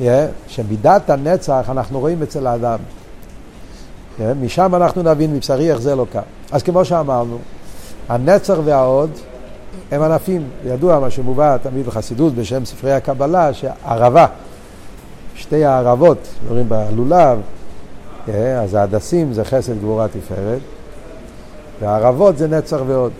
Yeah, 0.00 0.02
שמידת 0.48 1.10
הנצח 1.10 1.66
אנחנו 1.70 2.00
רואים 2.00 2.22
אצל 2.22 2.46
האדם. 2.46 2.78
Yeah, 4.18 4.22
משם 4.40 4.74
אנחנו 4.74 5.02
נבין 5.02 5.34
מבשרי 5.34 5.70
איך 5.70 5.80
זה 5.80 5.94
לא 5.94 6.06
קם. 6.12 6.20
אז 6.52 6.62
כמו 6.62 6.84
שאמרנו, 6.84 7.38
הנצח 8.08 8.56
והעוד 8.64 9.10
הם 9.90 10.02
ענפים. 10.02 10.48
ידוע 10.64 11.00
מה 11.00 11.10
שמובא 11.10 11.56
תמיד 11.62 11.86
בחסידות 11.86 12.34
בשם 12.34 12.64
ספרי 12.64 12.92
הקבלה, 12.92 13.52
שערבה, 13.52 14.26
שתי 15.34 15.64
הערבות, 15.64 16.28
אומרים 16.48 16.68
בלולב, 16.68 17.38
אה, 18.28 18.62
אז 18.62 18.74
ההדסים 18.74 19.32
זה 19.32 19.44
חסד 19.44 19.78
גבורה 19.78 20.08
תפארת, 20.08 20.60
והערבות 21.80 22.38
זה 22.38 22.48
נצח 22.48 22.78
ועוד. 22.86 23.12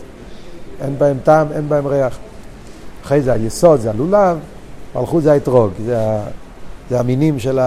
אין 0.80 0.98
בהם 0.98 1.16
טעם, 1.25 1.46
אין 1.52 1.68
בהם 1.68 1.86
ריח. 1.86 2.18
אחרי 3.04 3.22
זה 3.22 3.32
היסוד 3.32 3.80
זה 3.80 3.90
הלולב, 3.90 4.38
מלכות 4.94 5.22
זה 5.22 5.32
האתרוג, 5.32 5.70
זה, 5.84 5.98
זה 6.90 7.00
המינים 7.00 7.38
של 7.38 7.60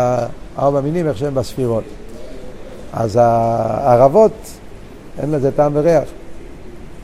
ארבע 0.57 0.81
מינים, 0.81 1.07
איך 1.07 1.17
שהם 1.17 1.35
בספירות. 1.35 1.83
אז 2.93 3.19
הערבות, 3.21 4.31
אין 5.19 5.31
לזה 5.31 5.51
טעם 5.51 5.71
וריח. 5.75 6.03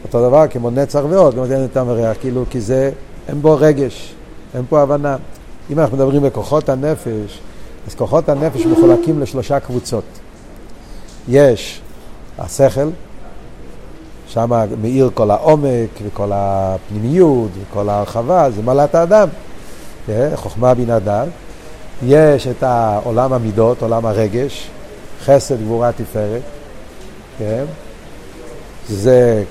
אותו 0.03 0.29
דבר 0.29 0.47
כמו 0.47 0.69
נצח 0.69 1.01
ועוד, 1.09 1.35
גם 1.35 1.43
אין 1.51 1.67
טעם 1.67 1.89
וריח, 1.89 2.17
כאילו, 2.19 2.43
כי 2.49 2.61
זה, 2.61 2.91
אין 3.27 3.41
בו 3.41 3.57
רגש, 3.59 4.15
אין 4.55 4.63
פה 4.69 4.81
הבנה. 4.81 5.17
אם 5.69 5.79
אנחנו 5.79 5.97
מדברים 5.97 6.21
בכוחות 6.21 6.69
הנפש, 6.69 7.39
אז 7.87 7.95
כוחות 7.95 8.29
הנפש 8.29 8.65
מחולקים 8.65 9.19
לשלושה 9.19 9.59
קבוצות. 9.59 10.03
יש 11.27 11.81
השכל, 12.37 12.89
שם 14.35 14.51
מאיר 14.81 15.09
כל 15.13 15.31
העומק 15.31 15.89
וכל 16.05 16.31
הפנימיות 16.33 17.49
וכל 17.61 17.89
ההרחבה, 17.89 18.51
זה 18.51 18.61
מעלת 18.61 18.95
האדם. 18.95 19.27
כן? 20.07 20.29
חוכמה 20.35 20.73
בינה 20.73 20.99
דעת. 20.99 21.27
יש 22.03 22.47
את 22.47 22.63
עולם 23.03 23.33
המידות, 23.33 23.81
עולם 23.81 24.05
הרגש, 24.05 24.69
חסד, 25.25 25.61
גבורה, 25.61 25.91
תפארת, 25.91 26.41
כן? 27.37 27.63
זה 28.89 29.43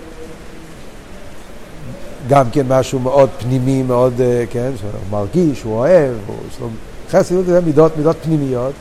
גם 2.29 2.50
כן 2.50 2.67
משהו 2.69 2.99
מאוד 2.99 3.31
פנימי, 3.38 3.83
מאוד, 3.83 4.21
אה, 4.21 4.45
כן, 4.50 4.71
שהוא 4.81 4.91
מרגיש, 5.11 5.62
הוא 5.62 5.75
אוהב, 5.75 6.14
הוא, 6.26 6.71
חסד, 7.11 7.45
זה 7.47 7.61
מידות, 7.61 7.97
מידות 7.97 8.17
פנימיות, 8.23 8.73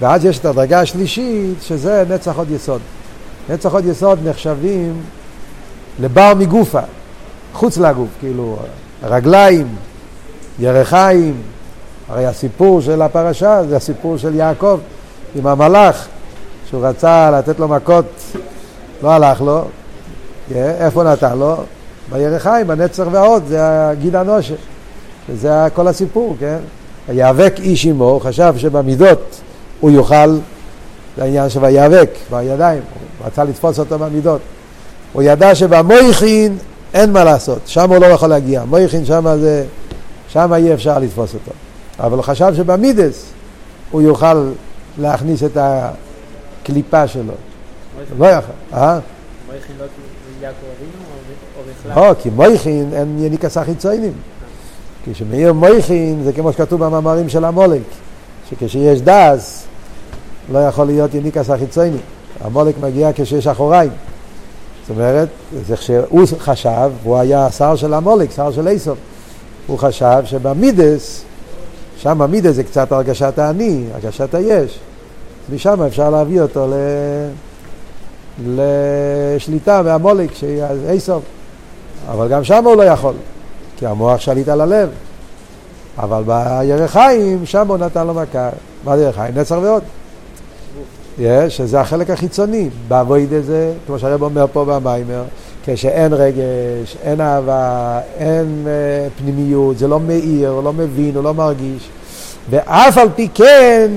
ואז 0.00 0.24
יש 0.24 0.38
את 0.38 0.44
הדרגה 0.44 0.80
השלישית, 0.80 1.62
שזה 1.62 2.04
נצח 2.10 2.36
עוד 2.36 2.50
יסוד. 2.50 2.80
נצח 3.48 3.72
עוד 3.72 3.86
יסוד 3.86 4.18
נחשבים 4.24 5.02
לבר 6.00 6.32
מגופה, 6.38 6.80
חוץ 7.52 7.78
לגוף, 7.78 8.08
כאילו, 8.20 8.56
רגליים, 9.02 9.76
ירחיים, 10.58 11.42
הרי 12.08 12.26
הסיפור 12.26 12.80
של 12.80 13.02
הפרשה 13.02 13.62
זה 13.68 13.76
הסיפור 13.76 14.16
של 14.16 14.34
יעקב 14.34 14.78
עם 15.34 15.46
המלאך, 15.46 16.06
שהוא 16.70 16.86
רצה 16.86 17.30
לתת 17.30 17.58
לו 17.58 17.68
מכות, 17.68 18.04
לא 19.02 19.10
הלך 19.10 19.40
לו, 19.40 19.64
איפה 20.54 21.04
נתן 21.04 21.38
לו? 21.38 21.56
בירחיים, 22.12 22.66
בנצר 22.66 23.08
והעוד, 23.12 23.42
זה 23.48 23.88
הגיד 23.88 24.16
הנושה, 24.16 24.54
וזה 25.28 25.66
כל 25.74 25.88
הסיפור, 25.88 26.36
כן? 26.40 26.58
היאבק 27.08 27.54
איש 27.58 27.86
עמו, 27.86 28.04
הוא 28.04 28.20
חשב 28.20 28.54
שבמידות 28.56 29.40
הוא 29.80 29.90
יוכל, 29.90 30.36
זה 31.16 31.22
העניין 31.22 31.48
של 31.48 31.64
ויאבק 31.64 32.10
בידיים, 32.30 32.82
הוא 33.18 33.26
רצה 33.26 33.44
לתפוס 33.44 33.78
אותו 33.78 33.98
במידות. 33.98 34.40
הוא 35.12 35.22
ידע 35.22 35.54
שבמויכין 35.54 36.58
אין 36.94 37.12
מה 37.12 37.24
לעשות, 37.24 37.58
שם 37.66 37.90
הוא 37.90 37.98
לא 37.98 38.06
יכול 38.06 38.28
להגיע, 38.28 38.64
מויכין 38.64 39.04
שם 39.04 39.26
זה, 39.40 39.64
שם 40.28 40.54
אי 40.54 40.74
אפשר 40.74 40.98
לתפוס 40.98 41.34
אותו. 41.34 41.52
אבל 42.00 42.16
הוא 42.16 42.22
חשב 42.22 42.52
שבמידס 42.56 43.24
הוא 43.90 44.02
יוכל 44.02 44.50
להכניס 44.98 45.42
את 45.44 45.58
הקליפה 45.60 47.08
שלו. 47.08 47.32
לא 48.18 48.26
יכול, 48.26 48.54
אה? 48.74 48.98
מויכין 49.46 49.76
לא 49.78 49.84
יעקב 50.42 50.56
אבינו 50.76 50.92
או 51.58 51.62
בכלל? 51.92 52.08
לא, 52.08 52.14
כי 52.22 52.30
מויכין 52.30 52.90
אין 52.92 53.16
יניקס 53.20 53.56
החיצונים. 53.56 54.12
כשמאיר 55.04 55.52
מויכין 55.52 56.22
זה 56.24 56.32
כמו 56.32 56.52
שכתוב 56.52 56.84
במאמרים 56.84 57.28
של 57.28 57.44
המולק, 57.44 57.82
שכשיש 58.50 59.00
דס 59.00 59.66
לא 60.52 60.58
יכול 60.58 60.86
להיות 60.86 61.14
יניקס 61.14 61.50
החיצונים. 61.50 62.00
המולק 62.40 62.74
מגיע 62.80 63.10
כשיש 63.14 63.46
אחוריים. 63.46 63.90
זאת 64.88 64.96
אומרת, 64.96 65.28
זה 65.66 65.76
שהוא 65.76 66.26
חשב, 66.38 66.90
הוא 67.02 67.16
היה 67.16 67.50
שר 67.50 67.76
של 67.76 67.94
המולק, 67.94 68.30
שר 68.30 68.52
של 68.52 68.68
איסוף, 68.68 68.98
הוא 69.66 69.78
חשב 69.78 70.22
שבמידס, 70.24 71.24
שם 71.96 72.22
המידס 72.22 72.54
זה 72.54 72.64
קצת 72.64 72.92
הרגשת 72.92 73.38
האני, 73.38 73.84
הרגשת 73.94 74.34
היש, 74.34 74.78
משם 75.52 75.82
אפשר 75.82 76.10
להביא 76.10 76.40
אותו 76.40 76.66
ל... 76.66 76.74
לשליטה 78.46 79.82
מהמולק, 79.82 80.34
שהיא 80.34 80.62
איסוף. 80.88 81.22
אבל 82.10 82.28
גם 82.28 82.44
שם 82.44 82.64
הוא 82.64 82.76
לא 82.76 82.82
יכול, 82.82 83.14
כי 83.76 83.86
המוח 83.86 84.20
שליט 84.20 84.48
על 84.48 84.60
הלב. 84.60 84.88
אבל 85.98 86.22
בירחיים, 86.26 87.46
שם 87.46 87.68
הוא 87.68 87.76
נתן 87.76 88.06
לו 88.06 88.14
מכה. 88.14 88.50
מה 88.84 88.96
זה 88.96 89.04
ירחיים? 89.04 89.38
נצר 89.38 89.60
ועוד. 89.62 89.82
יש, 91.18 91.56
שזה 91.56 91.80
החלק 91.80 92.10
החיצוני. 92.10 92.68
באבויד 92.88 93.32
הזה, 93.32 93.72
כמו 93.86 93.98
שהרב 93.98 94.22
אומר 94.22 94.46
פה 94.52 94.64
במיימר, 94.64 95.22
כשאין 95.64 96.12
רגש, 96.12 96.96
אין 97.02 97.20
אהבה, 97.20 98.00
אין 98.18 98.64
uh, 98.66 99.20
פנימיות, 99.20 99.78
זה 99.78 99.88
לא 99.88 100.00
מאיר, 100.00 100.50
הוא 100.50 100.64
לא 100.64 100.72
מבין, 100.72 101.14
הוא 101.14 101.24
לא 101.24 101.34
מרגיש, 101.34 101.88
ואף 102.50 102.98
על 102.98 103.08
פי 103.14 103.28
כן 103.34 103.90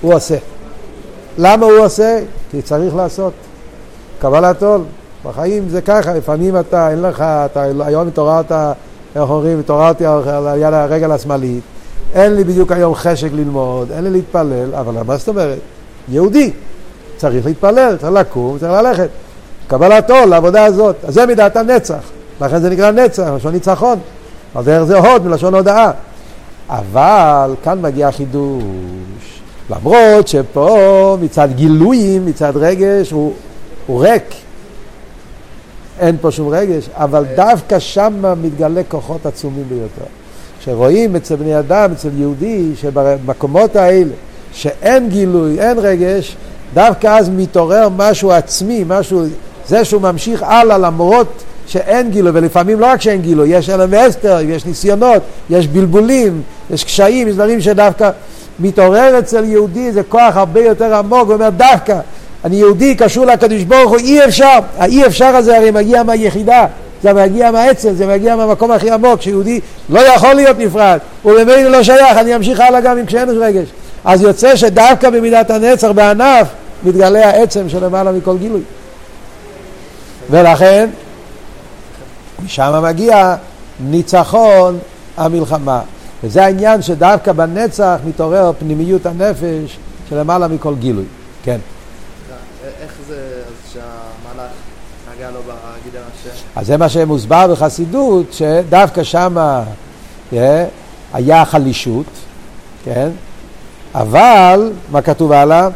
הוא 0.00 0.14
עושה. 0.14 0.36
למה 1.38 1.66
הוא 1.66 1.78
עושה? 1.78 2.20
כי 2.50 2.62
צריך 2.62 2.94
לעשות. 2.94 3.32
קבלת 4.20 4.62
עול. 4.62 4.80
בחיים 5.24 5.68
זה 5.68 5.80
ככה, 5.80 6.14
לפעמים 6.14 6.58
אתה, 6.58 6.90
אין 6.90 7.02
לך, 7.02 7.20
אתה 7.20 7.62
היום 7.62 8.08
התעוררת, 8.08 8.52
איך 9.16 9.30
אומרים, 9.30 9.60
התעוררתי 9.60 10.06
על 10.06 10.22
יד 10.56 10.74
הרגל 10.74 11.12
השמאלית, 11.12 11.62
אין 12.14 12.34
לי 12.34 12.44
בדיוק 12.44 12.72
היום 12.72 12.94
חשק 12.94 13.28
ללמוד, 13.32 13.92
אין 13.92 14.04
לי 14.04 14.10
להתפלל, 14.10 14.74
אבל 14.74 15.02
מה 15.02 15.16
זאת 15.16 15.28
אומרת? 15.28 15.58
יהודי, 16.08 16.50
צריך 17.16 17.46
להתפלל, 17.46 17.96
צריך 18.00 18.12
לקום, 18.12 18.58
צריך 18.58 18.72
ללכת. 18.72 19.08
קבלת 19.66 20.10
עול 20.10 20.24
לעבודה 20.24 20.64
הזאת, 20.64 20.96
אז 21.04 21.14
זה 21.14 21.26
מידת 21.26 21.56
הנצח, 21.56 22.02
לכן 22.40 22.60
זה 22.60 22.70
נקרא 22.70 22.90
נצח, 22.90 23.22
מלשון 23.22 23.52
ניצחון, 23.52 23.98
על 24.54 24.64
דרך 24.64 24.84
זה 24.84 24.98
הוד? 24.98 25.26
מלשון 25.26 25.54
הודאה. 25.54 25.90
אבל 26.68 27.54
כאן 27.64 27.82
מגיע 27.82 28.12
חידוש, 28.12 28.62
למרות 29.70 30.28
שפה 30.28 31.16
מצד 31.20 31.48
גילויים, 31.54 32.26
מצד 32.26 32.52
רגש, 32.56 33.10
הוא, 33.10 33.32
הוא 33.86 34.02
ריק, 34.02 34.24
אין 35.98 36.16
פה 36.20 36.30
שום 36.30 36.48
רגש, 36.48 36.88
אבל 36.94 37.24
דווקא 37.36 37.78
שם 37.78 38.34
מתגלה 38.42 38.80
כוחות 38.88 39.26
עצומים 39.26 39.64
ביותר. 39.68 40.10
שרואים 40.60 41.16
אצל 41.16 41.36
בני 41.36 41.58
אדם, 41.58 41.92
אצל 41.92 42.08
יהודי, 42.16 42.72
שבמקומות 42.76 43.76
האלה, 43.76 44.12
שאין 44.60 45.08
גילוי, 45.08 45.60
אין 45.60 45.78
רגש, 45.78 46.36
דווקא 46.74 47.06
אז 47.06 47.28
מתעורר 47.28 47.88
משהו 47.96 48.32
עצמי, 48.32 48.84
משהו, 48.88 49.22
זה 49.66 49.84
שהוא 49.84 50.02
ממשיך 50.02 50.42
הלאה 50.42 50.78
למרות 50.78 51.42
שאין 51.66 52.10
גילוי, 52.10 52.32
ולפעמים 52.34 52.80
לא 52.80 52.86
רק 52.86 53.00
שאין 53.00 53.20
גילוי, 53.20 53.48
יש 53.48 53.70
אלם 53.70 53.88
ואסתר, 53.90 54.38
יש 54.40 54.66
ניסיונות, 54.66 55.22
יש 55.50 55.66
בלבולים, 55.66 56.42
יש 56.70 56.84
קשיים, 56.84 57.28
יש 57.28 57.34
דברים 57.34 57.60
שדווקא 57.60 58.10
מתעורר 58.58 59.18
אצל 59.18 59.44
יהודי, 59.44 59.92
זה 59.92 60.02
כוח 60.02 60.36
הרבה 60.36 60.60
יותר 60.60 60.94
עמוק, 60.94 61.26
הוא 61.26 61.34
אומר 61.34 61.50
דווקא, 61.50 61.98
אני 62.44 62.56
יהודי, 62.56 62.94
קשור 62.94 63.26
לקדוש 63.26 63.62
ברוך 63.62 63.90
הוא, 63.90 63.98
אי 63.98 64.24
אפשר, 64.24 64.58
האי 64.78 65.06
אפשר 65.06 65.36
הזה 65.36 65.56
הרי 65.56 65.70
מגיע 65.70 66.02
מהיחידה, 66.02 66.66
זה 67.02 67.12
מגיע 67.12 67.50
מהעצם, 67.50 67.94
זה 67.94 68.06
מגיע 68.06 68.36
מהמקום 68.36 68.70
הכי 68.70 68.90
עמוק, 68.90 69.22
שיהודי 69.22 69.60
לא 69.88 70.00
יכול 70.00 70.34
להיות 70.34 70.58
נפרד, 70.58 70.98
הוא 71.22 71.32
במילא 71.32 71.70
לא 71.70 71.82
שייך, 71.82 72.18
אני 72.18 72.36
אמשיך 72.36 72.60
הלאה 72.60 72.80
גם 72.80 72.98
אם 72.98 73.06
כשאין 73.06 73.28
רגש. 73.28 73.68
אז 74.04 74.22
יוצא 74.22 74.56
שדווקא 74.56 75.10
במידת 75.10 75.50
הנצר 75.50 75.92
בענף 75.92 76.48
מתגלה 76.84 77.28
העצם 77.28 77.68
שלמעלה 77.68 78.12
מכל 78.12 78.38
גילוי. 78.38 78.62
ולכן, 80.30 80.90
משם 82.44 82.80
מגיע 82.82 83.34
ניצחון 83.80 84.78
המלחמה. 85.16 85.80
וזה 86.24 86.44
העניין 86.44 86.82
שדווקא 86.82 87.32
בנצח 87.32 87.96
מתעורר 88.06 88.52
פנימיות 88.58 89.06
הנפש 89.06 89.78
שלמעלה 90.08 90.48
מכל 90.48 90.74
גילוי. 90.74 91.04
כן. 91.44 91.58
איך 92.82 92.92
זה 93.08 93.42
שהמלאך 93.72 94.50
נגע 95.16 95.30
לו 95.30 95.40
בגידר 95.40 96.02
השם? 96.20 96.30
אז 96.56 96.66
זה 96.66 96.76
מה 96.76 96.88
שמוסבר 96.88 97.52
בחסידות, 97.52 98.32
שדווקא 98.32 99.02
שם 99.02 99.36
yeah, 100.32 100.36
היה 101.12 101.44
חלישות, 101.44 102.06
כן? 102.84 103.08
אבל, 103.94 104.72
מה 104.90 105.02
כתוב 105.02 105.32
הלאה? 105.32 105.68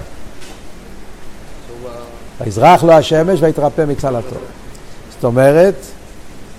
ויזרח 2.40 2.84
לו 2.84 2.92
השמש 2.92 3.42
ויתרפא 3.42 3.84
מצלתו. 3.88 4.36
זאת 5.14 5.24
אומרת, 5.24 5.74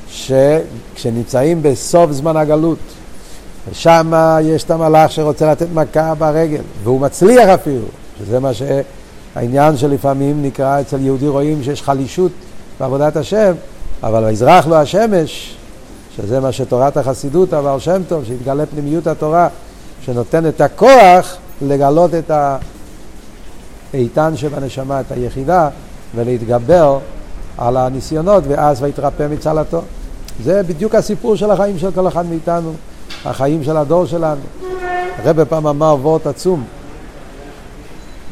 שכשנמצאים 0.08 1.64
בסוף 1.64 2.12
זמן 2.12 2.38
הגלות, 2.38 2.80
ושם 3.72 4.14
יש 4.44 4.64
את 4.64 4.72
המלאך 4.72 5.12
שרוצה 5.12 5.52
לתת 5.52 5.68
מכה 5.74 6.16
ברגל, 6.16 6.62
והוא 6.84 7.02
מצליח 7.02 7.50
אפילו, 7.50 7.86
שזה 8.20 8.40
מה 8.40 8.52
שהעניין 8.54 9.78
שלפעמים 9.78 10.44
נקרא 10.44 10.82
אצל 10.82 11.02
יהודי 11.02 11.28
רואים 11.28 11.64
שיש 11.64 11.82
חלישות 11.82 12.32
בעבודת 12.80 13.16
השם, 13.16 13.54
אבל 14.04 14.24
ויזרח 14.24 14.68
לו 14.68 14.76
השמש, 14.76 15.56
שזה 16.18 16.40
מה 16.40 16.52
שתורת 16.52 16.98
החסידות, 16.98 17.54
אבל 17.54 17.80
שם 17.80 18.02
טוב, 18.08 18.24
שהתגלה 18.26 18.66
פנימיות 18.66 19.08
התורה, 19.08 19.48
שנותן 20.06 20.48
את 20.48 20.62
הכוח 20.62 21.38
לגלות 21.62 22.12
את 22.14 22.32
האיתן 23.94 24.38
שבנשמה, 24.38 25.02
את 25.02 25.12
היחידה, 25.12 25.70
ולהתגבר 26.16 27.00
על 27.58 27.78
הניסיונות, 27.78 28.44
ואז 28.48 28.82
ויתרפא 28.82 29.28
מצלתו. 29.32 29.82
זה 30.44 30.64
בדיוק 30.64 30.96
הסיפור 30.96 31.36
של 31.36 31.52
החיים 31.52 31.80
של 31.80 31.92
כל 31.92 32.08
אחד 32.08 32.26
מאיתנו, 32.26 32.74
החיים 33.26 33.64
של 33.64 33.78
הדור 33.78 34.06
שלנו. 34.06 34.42
הרב 35.24 35.44
פעם 35.44 35.68
אמר 35.68 35.96
וורט 36.02 36.28
עצום, 36.28 36.64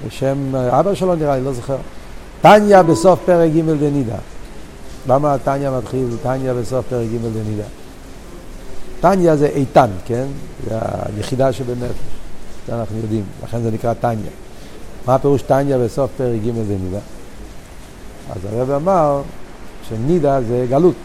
בשם 0.07 0.55
אבא 0.55 0.93
שלו 0.93 1.15
נראה 1.15 1.37
לי, 1.37 1.43
לא 1.43 1.53
זוכר. 1.53 1.77
טניה 2.41 2.83
בסוף 2.83 3.19
פרק 3.25 3.51
ג' 3.51 3.71
דנידה. 3.79 4.15
למה 5.07 5.37
טניה 5.43 5.71
מתחיל 5.71 6.07
טניה 6.23 6.53
בסוף 6.53 6.85
פרק 6.89 7.07
ג' 7.07 7.17
דנידה? 7.17 7.63
טניה 9.01 9.35
זה 9.35 9.45
איתן, 9.45 9.89
כן? 10.05 10.25
זה 10.69 10.77
היחידה 11.17 11.53
שבנפש. 11.53 12.22
זה 12.67 12.75
אנחנו 12.79 12.97
יודעים, 12.97 13.23
לכן 13.43 13.61
זה 13.61 13.71
נקרא 13.71 13.93
טניה. 13.93 14.31
מה 15.05 15.15
הפירוש 15.15 15.41
טניה 15.41 15.77
בסוף 15.77 16.11
פרק 16.17 16.41
ג' 16.41 16.53
זה 16.67 16.75
נידה? 16.83 16.99
אז 18.29 18.45
הרב 18.45 18.71
אמר 18.71 19.21
שנידה 19.89 20.41
זה 20.41 20.65
גלות. 20.69 20.95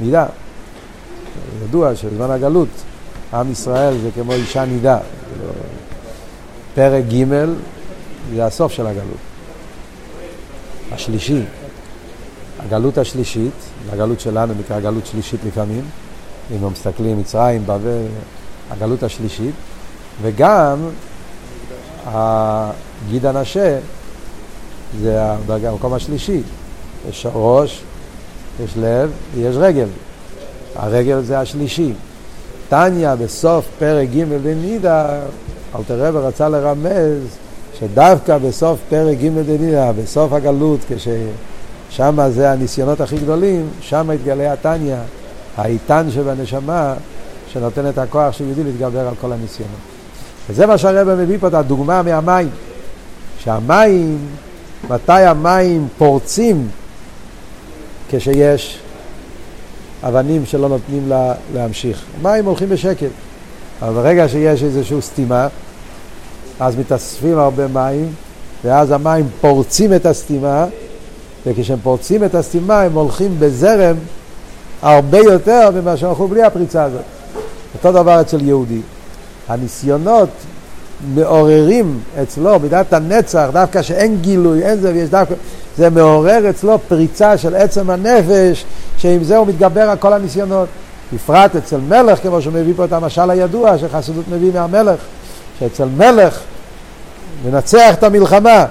נידה. 0.00 0.26
ידוע 1.64 1.96
שבזמן 1.96 2.30
הגלות 2.30 2.68
עם 3.32 3.52
ישראל 3.52 3.98
זה 3.98 4.10
כמו 4.14 4.32
אישה 4.32 4.64
נידה. 4.64 4.98
פרק 6.74 7.04
ג' 7.04 7.24
זה 8.34 8.46
הסוף 8.46 8.72
של 8.72 8.86
הגלות. 8.86 9.16
השלישי, 10.92 11.42
הגלות 12.58 12.98
השלישית, 12.98 13.52
הגלות 13.92 14.20
שלנו 14.20 14.54
נקרא 14.60 14.80
גלות 14.80 15.06
שלישית 15.06 15.40
לפעמים, 15.46 15.84
אם 16.52 16.72
מסתכלים 16.72 17.18
מצרים, 17.18 17.62
בבל, 17.66 18.06
הגלות 18.70 19.02
השלישית, 19.02 19.54
וגם 20.22 20.76
הגיד 22.06 23.26
הנשה 23.26 23.78
זה 25.00 25.22
המקום 25.48 25.94
השלישי, 25.94 26.42
יש 27.08 27.26
ראש, 27.34 27.82
יש 28.64 28.76
לב, 28.76 29.10
יש 29.36 29.56
רגל. 29.56 29.88
הרגל 30.76 31.20
זה 31.20 31.38
השלישי. 31.38 31.92
טניה 32.68 33.16
בסוף 33.16 33.66
פרק 33.78 34.08
ג' 34.08 34.24
בנידה, 34.42 35.20
אלתר 35.76 36.06
רב 36.06 36.16
רצה 36.16 36.48
לרמז 36.48 37.22
שדווקא 37.78 38.38
בסוף 38.38 38.78
פרק 38.88 39.18
ג' 39.18 39.28
בנידה, 39.28 39.92
בסוף 39.92 40.32
הגלות, 40.32 40.80
כששם 40.88 42.18
זה 42.28 42.50
הניסיונות 42.50 43.00
הכי 43.00 43.16
גדולים, 43.16 43.68
שם 43.80 44.10
התגלה 44.10 44.52
הטניה, 44.52 45.00
האיתן 45.56 46.06
שבנשמה, 46.10 46.94
שנותן 47.48 47.88
את 47.88 47.98
הכוח 47.98 48.32
של 48.32 48.44
יהודי 48.44 48.64
להתגבר 48.64 49.08
על 49.08 49.14
כל 49.20 49.32
הניסיונות. 49.32 49.95
וזה 50.50 50.66
מה 50.66 50.78
שהרבא 50.78 51.14
מביא 51.14 51.38
פה 51.40 51.48
את 51.48 51.54
הדוגמה 51.54 52.02
מהמים. 52.02 52.48
שהמים, 53.38 54.18
מתי 54.90 55.12
המים 55.12 55.88
פורצים? 55.98 56.68
כשיש 58.10 58.78
אבנים 60.02 60.46
שלא 60.46 60.68
נותנים 60.68 61.08
לה 61.08 61.34
להמשיך. 61.54 62.04
מים 62.22 62.44
הולכים 62.44 62.68
בשקט, 62.68 63.10
אבל 63.82 63.92
ברגע 63.92 64.28
שיש 64.28 64.62
איזושהי 64.62 65.02
סתימה, 65.02 65.48
אז 66.60 66.76
מתאספים 66.76 67.38
הרבה 67.38 67.66
מים, 67.66 68.12
ואז 68.64 68.90
המים 68.90 69.28
פורצים 69.40 69.94
את 69.94 70.06
הסתימה, 70.06 70.66
וכשהם 71.46 71.78
פורצים 71.82 72.24
את 72.24 72.34
הסתימה 72.34 72.80
הם 72.80 72.92
הולכים 72.92 73.36
בזרם 73.38 73.96
הרבה 74.82 75.18
יותר 75.18 75.70
ממה 75.70 75.96
שהלכו 75.96 76.28
בלי 76.28 76.42
הפריצה 76.42 76.84
הזאת. 76.84 77.04
אותו 77.74 77.92
דבר 77.92 78.20
אצל 78.20 78.44
יהודי. 78.44 78.80
הניסיונות 79.48 80.28
מעוררים 81.14 82.00
אצלו 82.22 82.58
מידת 82.58 82.92
הנצח, 82.92 83.48
דווקא 83.52 83.82
שאין 83.82 84.16
גילוי, 84.20 84.62
אין 84.62 84.80
זה, 84.80 84.92
ויש 84.94 85.10
דווקא, 85.10 85.34
זה 85.76 85.90
מעורר 85.90 86.50
אצלו 86.50 86.78
פריצה 86.88 87.38
של 87.38 87.54
עצם 87.54 87.90
הנפש, 87.90 88.64
שעם 88.98 89.24
זה 89.24 89.36
הוא 89.36 89.46
מתגבר 89.46 89.90
על 89.90 89.96
כל 89.96 90.12
הניסיונות. 90.12 90.68
בפרט 91.12 91.56
אצל 91.56 91.76
מלך, 91.76 92.22
כמו 92.22 92.42
שמביא 92.42 92.72
פה 92.76 92.84
את 92.84 92.92
המשל 92.92 93.30
הידוע 93.30 93.78
שחסידות 93.78 94.24
מביא 94.28 94.52
מהמלך, 94.54 95.00
שאצל 95.58 95.88
מלך 95.96 96.40
מנצח 97.44 97.94
את 97.94 98.02
המלחמה. 98.02 98.64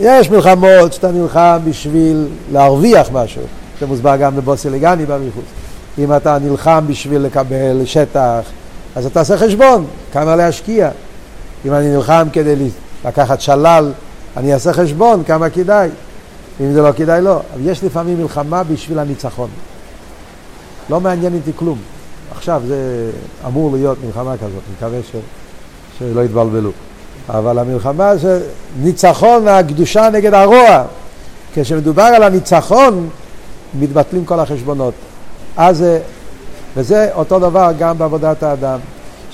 יש 0.00 0.30
מלחמות 0.30 0.92
שאתה 0.92 1.10
נלחם 1.10 1.58
בשביל 1.64 2.26
להרוויח 2.52 3.08
משהו, 3.12 3.42
זה 3.80 3.86
מוסבר 3.86 4.16
גם 4.16 4.36
בבוסילגני 4.36 5.06
באריכות. 5.06 5.44
אם 5.98 6.16
אתה 6.16 6.38
נלחם 6.38 6.84
בשביל 6.86 7.22
לקבל 7.22 7.82
שטח, 7.84 8.40
אז 8.96 9.06
אתה 9.06 9.20
עושה 9.20 9.36
חשבון, 9.36 9.86
כמה 10.12 10.36
להשקיע. 10.36 10.90
אם 11.66 11.72
אני 11.72 11.88
נלחם 11.88 12.28
כדי 12.32 12.54
לקחת 13.04 13.40
שלל, 13.40 13.92
אני 14.36 14.54
אעשה 14.54 14.72
חשבון 14.72 15.24
כמה 15.24 15.50
כדאי. 15.50 15.88
אם 16.60 16.72
זה 16.72 16.82
לא 16.82 16.92
כדאי, 16.96 17.22
לא. 17.22 17.40
אבל 17.54 17.70
יש 17.70 17.84
לפעמים 17.84 18.20
מלחמה 18.20 18.62
בשביל 18.62 18.98
הניצחון. 18.98 19.48
לא 20.90 21.00
מעניין 21.00 21.34
אותי 21.34 21.50
כלום. 21.56 21.78
עכשיו 22.36 22.62
זה 22.66 23.10
אמור 23.46 23.72
להיות 23.72 23.98
מלחמה 24.06 24.36
כזאת, 24.36 24.50
אני 24.50 24.74
מקווה 24.76 24.98
ש... 25.12 25.16
שלא 25.98 26.20
יתבלבלו. 26.20 26.70
אבל 27.28 27.58
המלחמה 27.58 28.16
זה 28.16 28.42
ניצחון 28.82 29.48
הקדושה 29.48 30.10
נגד 30.12 30.34
הרוע. 30.34 30.84
כשמדובר 31.54 32.02
על 32.02 32.22
הניצחון, 32.22 33.08
מתבטלים 33.80 34.24
כל 34.24 34.40
החשבונות. 34.40 34.94
אז, 35.56 35.84
וזה 36.76 37.08
אותו 37.14 37.38
דבר 37.38 37.70
גם 37.78 37.98
בעבודת 37.98 38.42
האדם. 38.42 38.78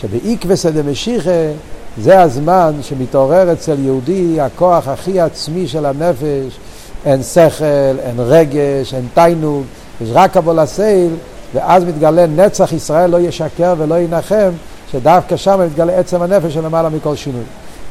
שבעיקבסא 0.01 0.71
דמשיחא 0.71 1.51
זה 1.99 2.21
הזמן 2.21 2.73
שמתעורר 2.83 3.53
אצל 3.53 3.77
יהודי 3.79 4.41
הכוח 4.41 4.89
הכי 4.89 5.21
עצמי 5.21 5.69
של 5.69 5.87
הנפש, 5.87 6.59
אין 7.07 7.23
שכל, 7.23 7.65
אין 8.03 8.17
רגש, 8.19 8.95
אין 8.95 9.07
תיינוג, 9.15 9.63
יש 10.01 10.09
רק 10.13 10.37
אבו 10.37 10.53
לסייל, 10.55 11.11
ואז 11.55 11.85
מתגלה 11.85 12.27
נצח 12.27 12.73
ישראל 12.73 13.11
לא 13.11 13.21
ישקר 13.21 13.75
ולא 13.79 13.95
ינחם, 13.95 14.51
שדווקא 14.93 15.37
שם 15.37 15.61
מתגלה 15.67 15.93
עצם 15.93 16.23
הנפש 16.23 16.55
של 16.55 16.65
למעלה 16.65 16.89
מכל 16.89 17.17
שינוי. 17.17 17.45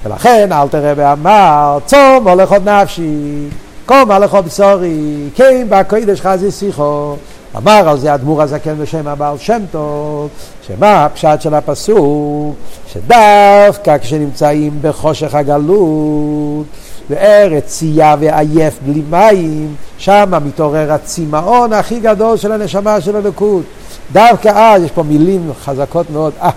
ולכן 0.04 0.52
אל 0.52 0.68
תראה 0.68 0.94
ואמר, 0.96 1.78
צום 1.86 2.28
הולך 2.28 2.52
עוד 2.52 2.70
נפשי, 2.70 3.48
קום 3.86 4.12
הולך 4.12 4.34
עוד 4.34 4.46
בשורי, 4.46 5.30
כן 5.36 5.68
בקודש 5.70 6.22
חזי 6.22 6.52
שיחו. 6.52 7.16
אמר 7.58 7.90
על 7.90 7.98
זה 7.98 8.16
אדמו"ר 8.16 8.42
הזקן 8.42 8.78
בשם 8.78 9.08
הבעל 9.08 9.38
שם 9.38 9.62
טוב, 9.72 10.30
שמה 10.68 11.06
הפשט 11.06 11.42
של 11.42 11.54
הפסוק, 11.54 12.56
שדווקא 12.88 13.98
כשנמצאים 13.98 14.80
בחושך 14.82 15.36
הגלות, 15.36 16.66
בארץ 17.10 17.64
צייה 17.66 18.16
ועייף 18.20 18.80
בלי 18.86 19.02
מים, 19.10 19.76
שם 19.98 20.32
מתעורר 20.46 20.92
הצמאון 20.92 21.74
הכי 21.74 22.00
גדול 22.00 22.38
של 22.38 22.52
הנשמה 22.52 23.02
של 23.02 23.16
הלקות. 23.16 23.64
דווקא 24.12 24.50
אז, 24.56 24.84
יש 24.84 24.92
פה 24.92 25.04
מילים 25.04 25.52
חזקות 25.64 26.10
מאוד, 26.10 26.34
אה, 26.42 26.50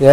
yeah, 0.00 0.04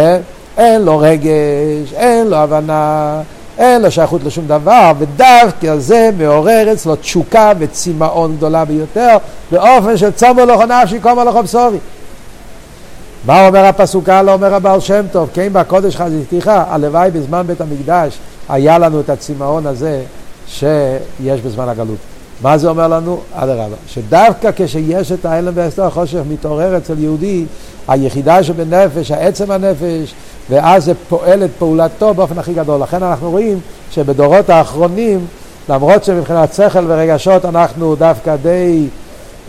אין 0.56 0.82
לו 0.82 0.98
רגש, 0.98 1.92
אין 1.94 2.26
לו 2.26 2.36
הבנה, 2.36 3.20
אין 3.60 3.82
לו 3.82 3.90
שייכות 3.90 4.24
לשום 4.24 4.46
דבר, 4.46 4.92
ודווקא 4.98 5.76
זה 5.76 6.10
מעורר 6.18 6.72
אצלו 6.72 6.96
תשוקה 6.96 7.52
וצמאון 7.58 8.36
גדולה 8.36 8.64
ביותר, 8.64 9.16
באופן 9.52 9.96
של 9.96 10.10
צומו 10.10 10.44
לכו 10.46 10.64
נפשי, 10.66 11.00
קומו 11.00 11.24
לכו 11.24 11.42
בשרי. 11.42 11.78
מה 13.26 13.46
אומר 13.46 13.64
הפסוק 13.64 14.08
הלאה, 14.08 14.34
אומר 14.34 14.54
הבעל 14.54 14.80
שם 14.80 15.04
טוב, 15.12 15.28
כן 15.34 15.48
בקודש 15.52 15.96
חזיתיך, 15.96 16.50
הלוואי 16.68 17.10
בזמן 17.10 17.42
בית 17.46 17.60
המקדש 17.60 18.18
היה 18.48 18.78
לנו 18.78 19.00
את 19.00 19.10
הצמאון 19.10 19.66
הזה 19.66 20.02
שיש 20.46 21.40
בזמן 21.40 21.68
הגלות. 21.68 21.98
מה 22.42 22.58
זה 22.58 22.68
אומר 22.68 22.88
לנו? 22.88 23.20
אדרבה, 23.32 23.76
שדווקא 23.86 24.50
כשיש 24.56 25.12
את 25.12 25.24
ההלם 25.24 25.52
והסתר 25.54 25.84
החושך 25.84 26.20
מתעורר 26.30 26.76
אצל 26.76 26.98
יהודי 26.98 27.44
היחידה 27.88 28.42
שבנפש, 28.42 29.10
העצם 29.10 29.50
הנפש, 29.50 30.14
ואז 30.50 30.84
זה 30.84 30.92
פועל 31.08 31.44
את 31.44 31.50
פעולתו 31.58 32.14
באופן 32.14 32.38
הכי 32.38 32.52
גדול. 32.52 32.82
לכן 32.82 33.02
אנחנו 33.02 33.30
רואים 33.30 33.60
שבדורות 33.90 34.50
האחרונים, 34.50 35.26
למרות 35.68 36.04
שמבחינת 36.04 36.54
שכל 36.54 36.84
ורגשות 36.86 37.44
אנחנו 37.44 37.94
דווקא 37.94 38.36
די, 38.36 38.86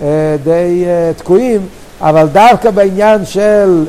אה, 0.01 0.07
די 0.43 0.83
אה, 0.85 1.11
תקועים, 1.17 1.61
אבל 2.01 2.27
דווקא 2.27 2.71
בעניין 2.71 3.25
של 3.25 3.85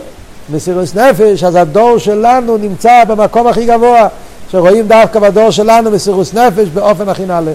מסירות 0.52 0.94
נפש, 0.94 1.44
אז 1.44 1.54
הדור 1.54 1.98
שלנו 1.98 2.56
נמצא 2.56 3.04
במקום 3.04 3.46
הכי 3.46 3.66
גבוה, 3.66 4.08
שרואים 4.50 4.88
דווקא 4.88 5.20
בדור 5.20 5.50
שלנו 5.50 5.90
מסירות 5.90 6.34
נפש 6.34 6.68
באופן 6.68 7.08
הכי 7.08 7.26
נעלה. 7.26 7.52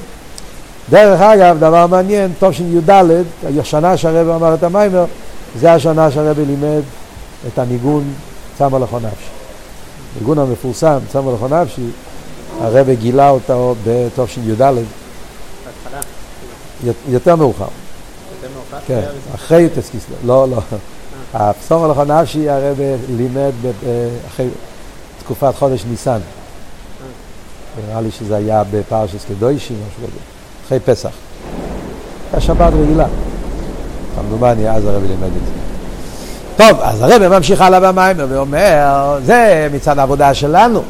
דרך 0.89 1.21
אגב, 1.21 1.57
דבר 1.59 1.87
מעניין, 1.87 2.31
טוב 2.39 2.53
שי"ד, 2.53 3.03
השנה 3.59 3.97
שהרבא 3.97 4.35
אמר 4.35 4.53
את 4.53 4.63
המיימר, 4.63 5.05
זה 5.59 5.73
השנה 5.73 6.11
שהרבא 6.11 6.41
לימד 6.47 6.81
את 7.47 7.59
הניגון 7.59 8.03
צמא 8.57 8.77
לכו 8.77 8.97
נפשי. 8.97 9.36
הניגון 10.17 10.39
המפורסם, 10.39 10.99
צמא 11.11 11.31
לכו 11.31 11.47
נפשי, 11.47 11.85
הרבא 12.61 12.93
גילה 12.93 13.29
אותו 13.29 13.75
בתשי"ד. 13.83 14.73
יותר 17.07 17.35
מאוחר. 17.35 17.65
כן, 18.87 19.01
אחרי 19.35 19.61
יוטס 19.61 19.89
קיסלו, 19.89 20.15
לא, 20.25 20.47
לא. 20.49 20.61
הפסום 21.33 21.83
הלכו 21.83 22.03
נפשי 22.03 22.49
הרב 22.49 22.77
לימד 23.09 23.51
אחרי 24.27 24.47
תקופת 25.19 25.55
חודש 25.55 25.85
ניסן. 25.89 26.19
נראה 27.87 28.01
לי 28.01 28.11
שזה 28.11 28.35
היה 28.35 28.63
בפרשס 28.71 29.25
קדוישי, 29.25 29.73
משהו 29.73 30.07
כזה, 30.07 30.19
אחרי 30.65 30.79
פסח. 30.79 31.09
הייתה 32.31 32.41
שבת 32.41 32.73
רגילה. 32.73 33.07
כמדומני, 34.15 34.69
אז 34.69 34.85
הרב 34.85 35.03
לימד 35.03 35.23
את 35.23 35.45
זה. 35.45 35.66
טוב, 36.57 36.77
אז 36.81 37.01
הרב 37.01 37.27
ממשיך 37.27 37.61
הלאה 37.61 37.79
במים 37.79 38.17
ואומר, 38.29 39.17
זה 39.25 39.67
מצד 39.73 39.99
העבודה 39.99 40.33
שלנו. 40.33 40.81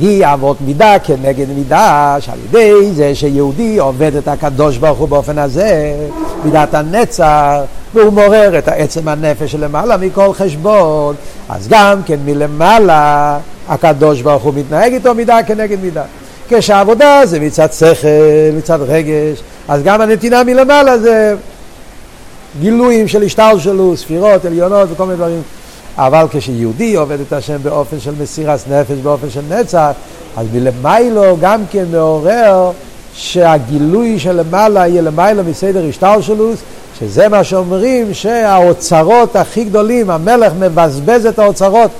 היא 0.00 0.26
אבות 0.26 0.56
מידה 0.60 0.98
כנגד 0.98 1.48
מידה, 1.48 2.16
שעל 2.20 2.38
ידי 2.48 2.92
זה 2.92 3.14
שיהודי 3.14 3.78
עובד 3.78 4.14
את 4.14 4.28
הקדוש 4.28 4.76
ברוך 4.76 4.98
הוא 4.98 5.08
באופן 5.08 5.38
הזה, 5.38 5.94
מידת 6.44 6.74
הנצח, 6.74 7.56
והוא 7.94 8.12
מעורר 8.12 8.58
את 8.58 8.68
עצם 8.68 9.08
הנפש 9.08 9.52
שלמעלה 9.52 9.96
מכל 9.96 10.32
חשבון, 10.32 11.14
אז 11.48 11.68
גם 11.68 12.02
כן 12.06 12.18
מלמעלה 12.24 13.38
הקדוש 13.68 14.22
ברוך 14.22 14.42
הוא 14.42 14.54
מתנהג 14.54 14.92
איתו 14.92 15.14
מידה 15.14 15.42
כנגד 15.42 15.80
מידה. 15.82 16.04
כשהעבודה 16.48 17.20
זה 17.24 17.40
מצד 17.40 17.72
שכל, 17.72 18.08
מצד 18.58 18.78
רגש, 18.82 19.42
אז 19.68 19.82
גם 19.82 20.00
הנתינה 20.00 20.44
מלמעלה 20.44 20.98
זה 20.98 21.34
גילויים 22.60 23.08
של 23.08 23.22
השטר 23.22 23.58
שלו, 23.58 23.96
ספירות, 23.96 24.44
עליונות 24.44 24.88
וכל 24.92 25.04
מיני 25.04 25.16
דברים. 25.16 25.42
אבל 25.96 26.26
כשיהודי 26.30 26.94
עובד 26.94 27.20
את 27.20 27.32
השם 27.32 27.56
באופן 27.62 28.00
של 28.00 28.12
מסירת 28.20 28.60
נפש, 28.70 28.98
באופן 29.02 29.30
של 29.30 29.42
נצח, 29.48 29.90
אז 30.36 30.46
מלמיילו 30.52 31.36
גם 31.40 31.62
כן 31.70 31.84
מעורר 31.92 32.70
שהגילוי 33.14 34.18
של 34.18 34.32
למעלה 34.32 34.86
יהיה 34.86 35.02
למיילו 35.02 35.44
מסדר 35.44 35.84
השתלשלוס, 35.88 36.58
שזה 37.00 37.28
מה 37.28 37.44
שאומרים 37.44 38.14
שהאוצרות 38.14 39.36
הכי 39.36 39.64
גדולים, 39.64 40.10
המלך 40.10 40.52
מבזבז 40.58 41.26
את 41.26 41.38
האוצרות. 41.38 41.90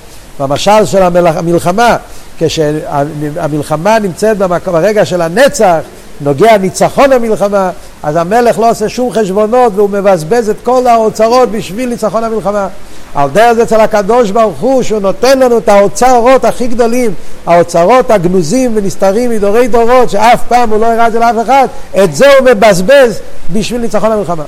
במשל 0.40 0.84
של 0.84 1.02
המלח, 1.02 1.36
המלחמה, 1.36 1.96
כשהמלחמה 2.38 3.98
נמצאת 3.98 4.38
במקום, 4.38 4.72
ברגע 4.72 5.04
של 5.04 5.22
הנצח, 5.22 5.78
נוגע 6.20 6.56
ניצחון 6.56 7.12
המלחמה, 7.12 7.70
אז 8.02 8.16
המלך 8.16 8.58
לא 8.58 8.70
עושה 8.70 8.88
שום 8.88 9.12
חשבונות 9.12 9.72
והוא 9.76 9.90
מבזבז 9.90 10.48
את 10.48 10.56
כל 10.62 10.86
האוצרות 10.86 11.50
בשביל 11.50 11.88
ניצחון 11.88 12.24
המלחמה. 12.24 12.68
על 13.14 13.30
דרך 13.30 13.52
זה 13.52 13.62
אצל 13.62 13.80
הקדוש 13.80 14.30
ברוך 14.30 14.58
הוא 14.60 14.82
שהוא 14.82 15.00
נותן 15.00 15.38
לנו 15.38 15.58
את 15.58 15.68
האוצרות 15.68 16.44
הכי 16.44 16.66
גדולים, 16.66 17.14
האוצרות 17.46 18.10
הגנוזים 18.10 18.72
ונסתרים 18.74 19.30
מדורי 19.30 19.68
דורות 19.68 20.10
שאף 20.10 20.42
פעם 20.48 20.70
הוא 20.70 20.80
לא 20.80 20.86
הראה 20.86 21.06
את 21.06 21.12
זה 21.12 21.18
לאף 21.18 21.36
אחד, 21.42 21.68
את 22.04 22.14
זה 22.14 22.26
הוא 22.38 22.46
מבזבז 22.46 23.20
בשביל 23.52 23.80
ניצחון 23.80 24.12
המלחמה. 24.12 24.44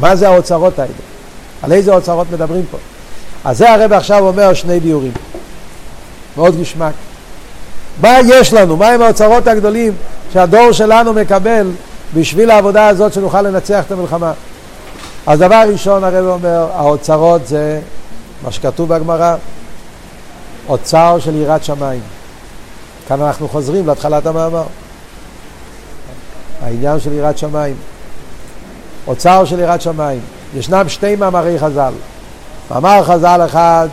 מה 0.00 0.16
זה 0.16 0.28
האוצרות 0.28 0.78
האלה? 0.78 0.92
על 1.62 1.72
איזה 1.72 1.94
אוצרות 1.94 2.26
מדברים 2.32 2.64
פה? 2.70 2.78
אז 3.44 3.58
זה 3.58 3.72
הרב 3.72 3.92
עכשיו 3.92 4.26
אומר 4.26 4.54
שני 4.54 4.80
ביורים. 4.80 5.12
מאוד 6.36 6.60
גשמק. 6.60 6.92
מה 8.02 8.18
יש 8.24 8.52
לנו? 8.52 8.76
מה 8.76 8.88
הם 8.88 9.02
האוצרות 9.02 9.46
הגדולים 9.46 9.92
שהדור 10.32 10.72
שלנו 10.72 11.12
מקבל 11.12 11.70
בשביל 12.14 12.50
העבודה 12.50 12.88
הזאת 12.88 13.12
שנוכל 13.12 13.42
לנצח 13.42 13.84
את 13.86 13.92
המלחמה? 13.92 14.32
אז 15.26 15.38
דבר 15.38 15.62
ראשון 15.72 16.04
הרב 16.04 16.26
אומר, 16.26 16.68
האוצרות 16.74 17.46
זה 17.46 17.80
מה 18.42 18.52
שכתוב 18.52 18.94
בגמרא, 18.94 19.36
אוצר 20.68 21.18
של 21.18 21.36
יראת 21.36 21.64
שמיים. 21.64 22.00
כאן 23.08 23.22
אנחנו 23.22 23.48
חוזרים 23.48 23.86
להתחלת 23.86 24.26
המאמר. 24.26 24.64
העניין 26.62 27.00
של 27.00 27.12
יראת 27.12 27.38
שמיים. 27.38 27.76
אוצר 29.06 29.44
של 29.44 29.60
יראת 29.60 29.82
שמיים. 29.82 30.20
ישנם 30.54 30.88
שתי 30.88 31.16
מאמרי 31.16 31.58
חז"ל. 31.58 31.92
מאמר 32.70 33.02
חז"ל 33.04 33.40
אחד 33.44 33.88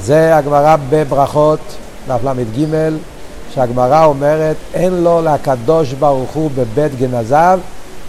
זה 0.00 0.36
הגמרא 0.36 0.76
בברכות, 0.90 1.60
דף 2.08 2.24
ל"ג, 2.24 2.66
שהגמרא 3.54 4.04
אומרת 4.04 4.56
אין 4.74 5.04
לו 5.04 5.22
לקדוש 5.22 5.92
ברוך 5.92 6.30
הוא 6.32 6.50
בבית 6.54 6.98
גנזיו 6.98 7.58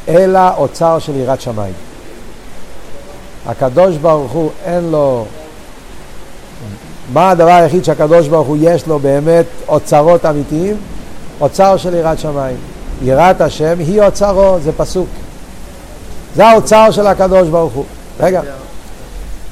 אלא 0.07 0.39
אוצר 0.57 0.99
של 0.99 1.15
יראת 1.15 1.41
שמיים. 1.41 1.73
הקדוש 3.45 3.97
ברוך 3.97 4.31
הוא 4.31 4.49
אין 4.65 4.91
לו, 4.91 5.25
מה 7.13 7.29
הדבר 7.29 7.51
היחיד 7.51 7.85
שהקדוש 7.85 8.27
ברוך 8.27 8.47
הוא 8.47 8.57
יש 8.59 8.87
לו 8.87 8.99
באמת 8.99 9.45
אוצרות 9.67 10.25
אמיתיים? 10.25 10.77
אוצר 11.41 11.77
של 11.77 11.93
יראת 11.93 12.19
שמיים. 12.19 12.57
יראת 13.01 13.41
השם 13.41 13.79
היא 13.79 14.01
אוצרו, 14.01 14.57
זה 14.63 14.71
פסוק. 14.77 15.07
זה 16.35 16.47
האוצר 16.47 16.91
של 16.91 17.07
הקדוש 17.07 17.47
ברוך 17.47 17.73
הוא. 17.73 17.85
רגע, 18.19 18.41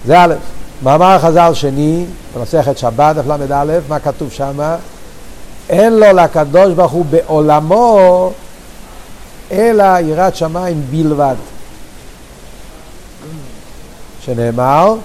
זה 0.05 0.19
א', 0.19 0.35
מאמר 0.83 1.19
חז"ל 1.19 1.53
שני, 1.53 2.05
במסכת 2.35 2.77
שבת, 2.77 3.15
ל"א, 3.27 3.79
מה 3.89 3.99
כתוב 3.99 4.31
שם? 4.31 4.75
אין 5.71 5.93
לו 5.93 6.07
לקדוש 6.13 6.73
ברוך 6.73 6.91
הוא 6.91 7.05
בעולמו 7.09 8.31
אלא 9.51 9.99
יראת 9.99 10.35
שמיים 10.35 10.81
בלבד. 10.89 11.35
שנאמר, 14.25 14.95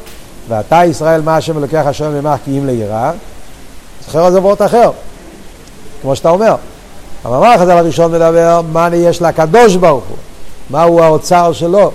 ואתה 0.48 0.84
ישראל 0.84 1.22
מה 1.22 1.36
השם 1.36 1.58
אלוקיך 1.58 1.86
אשר 1.86 2.10
ממך 2.10 2.40
כי 2.44 2.58
אם 2.58 2.66
ליראה, 2.66 3.12
זוכר 4.06 4.30
זה 4.30 4.40
וורט 4.40 4.62
אחר, 4.62 4.90
כמו 6.02 6.16
שאתה 6.16 6.30
אומר. 6.30 6.54
המאמר 7.24 7.58
חז"ל 7.58 7.70
הראשון 7.70 8.12
מדבר 8.12 8.60
מה 8.72 8.88
יש 8.94 9.22
לקדוש 9.22 9.76
ברוך 9.76 10.04
הוא, 10.08 10.16
מהו 10.70 11.02
האוצר 11.02 11.52
שלו. 11.52 11.90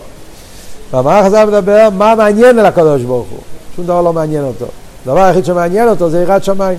והמערך 0.91 1.25
הזה 1.25 1.45
מדבר 1.45 1.89
מה 1.97 2.15
מעניין 2.15 2.59
אל 2.59 2.65
הקדוש 2.65 3.01
ברוך 3.01 3.27
הוא. 3.29 3.39
שום 3.75 3.85
דבר 3.85 4.01
לא 4.01 4.13
מעניין 4.13 4.43
אותו. 4.43 4.65
הדבר 5.05 5.19
היחיד 5.19 5.45
שמעניין 5.45 5.87
אותו 5.87 6.09
זה 6.09 6.21
יראת 6.21 6.43
שמיים. 6.43 6.77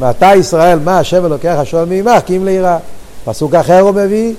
ואתה 0.00 0.34
ישראל, 0.34 0.78
מה 0.78 0.98
השם 0.98 1.26
אלוקיך 1.26 1.66
שואל 1.66 1.84
מעמך, 1.84 2.22
כי 2.26 2.36
אם 2.36 2.44
ליראה. 2.44 2.78
פסוק 3.24 3.54
אחר 3.54 3.80
הוא 3.80 3.90
מביא, 3.90 4.34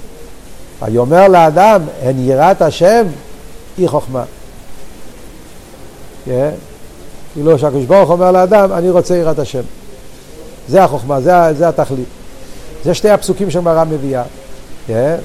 ויאמר 0.81 1.27
לאדם, 1.27 1.81
אין 2.01 2.29
יראת 2.29 2.61
השם, 2.61 3.05
אי 3.77 3.87
חוכמה. 3.87 4.23
כן? 6.25 6.49
כאילו 7.33 7.59
שהקדוש 7.59 7.85
ברוך 7.85 8.09
אומר 8.09 8.31
לאדם, 8.31 8.71
אני 8.71 8.89
רוצה 8.89 9.15
יראת 9.15 9.39
השם. 9.39 9.61
זה 10.67 10.83
החוכמה, 10.83 11.21
זה, 11.21 11.33
זה 11.53 11.67
התכלית. 11.67 12.07
זה 12.83 12.93
שתי 12.93 13.09
הפסוקים 13.09 13.51
שהגמרא 13.51 13.83
מביאה. 13.83 14.23
כן? 14.87 15.15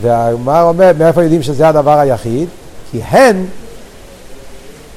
והגמרא 0.00 0.62
אומר, 0.62 0.92
מאיפה 0.98 1.22
יודעים 1.22 1.42
שזה 1.42 1.68
הדבר 1.68 1.98
היחיד? 1.98 2.48
כי 2.90 3.02
הן, 3.02 3.44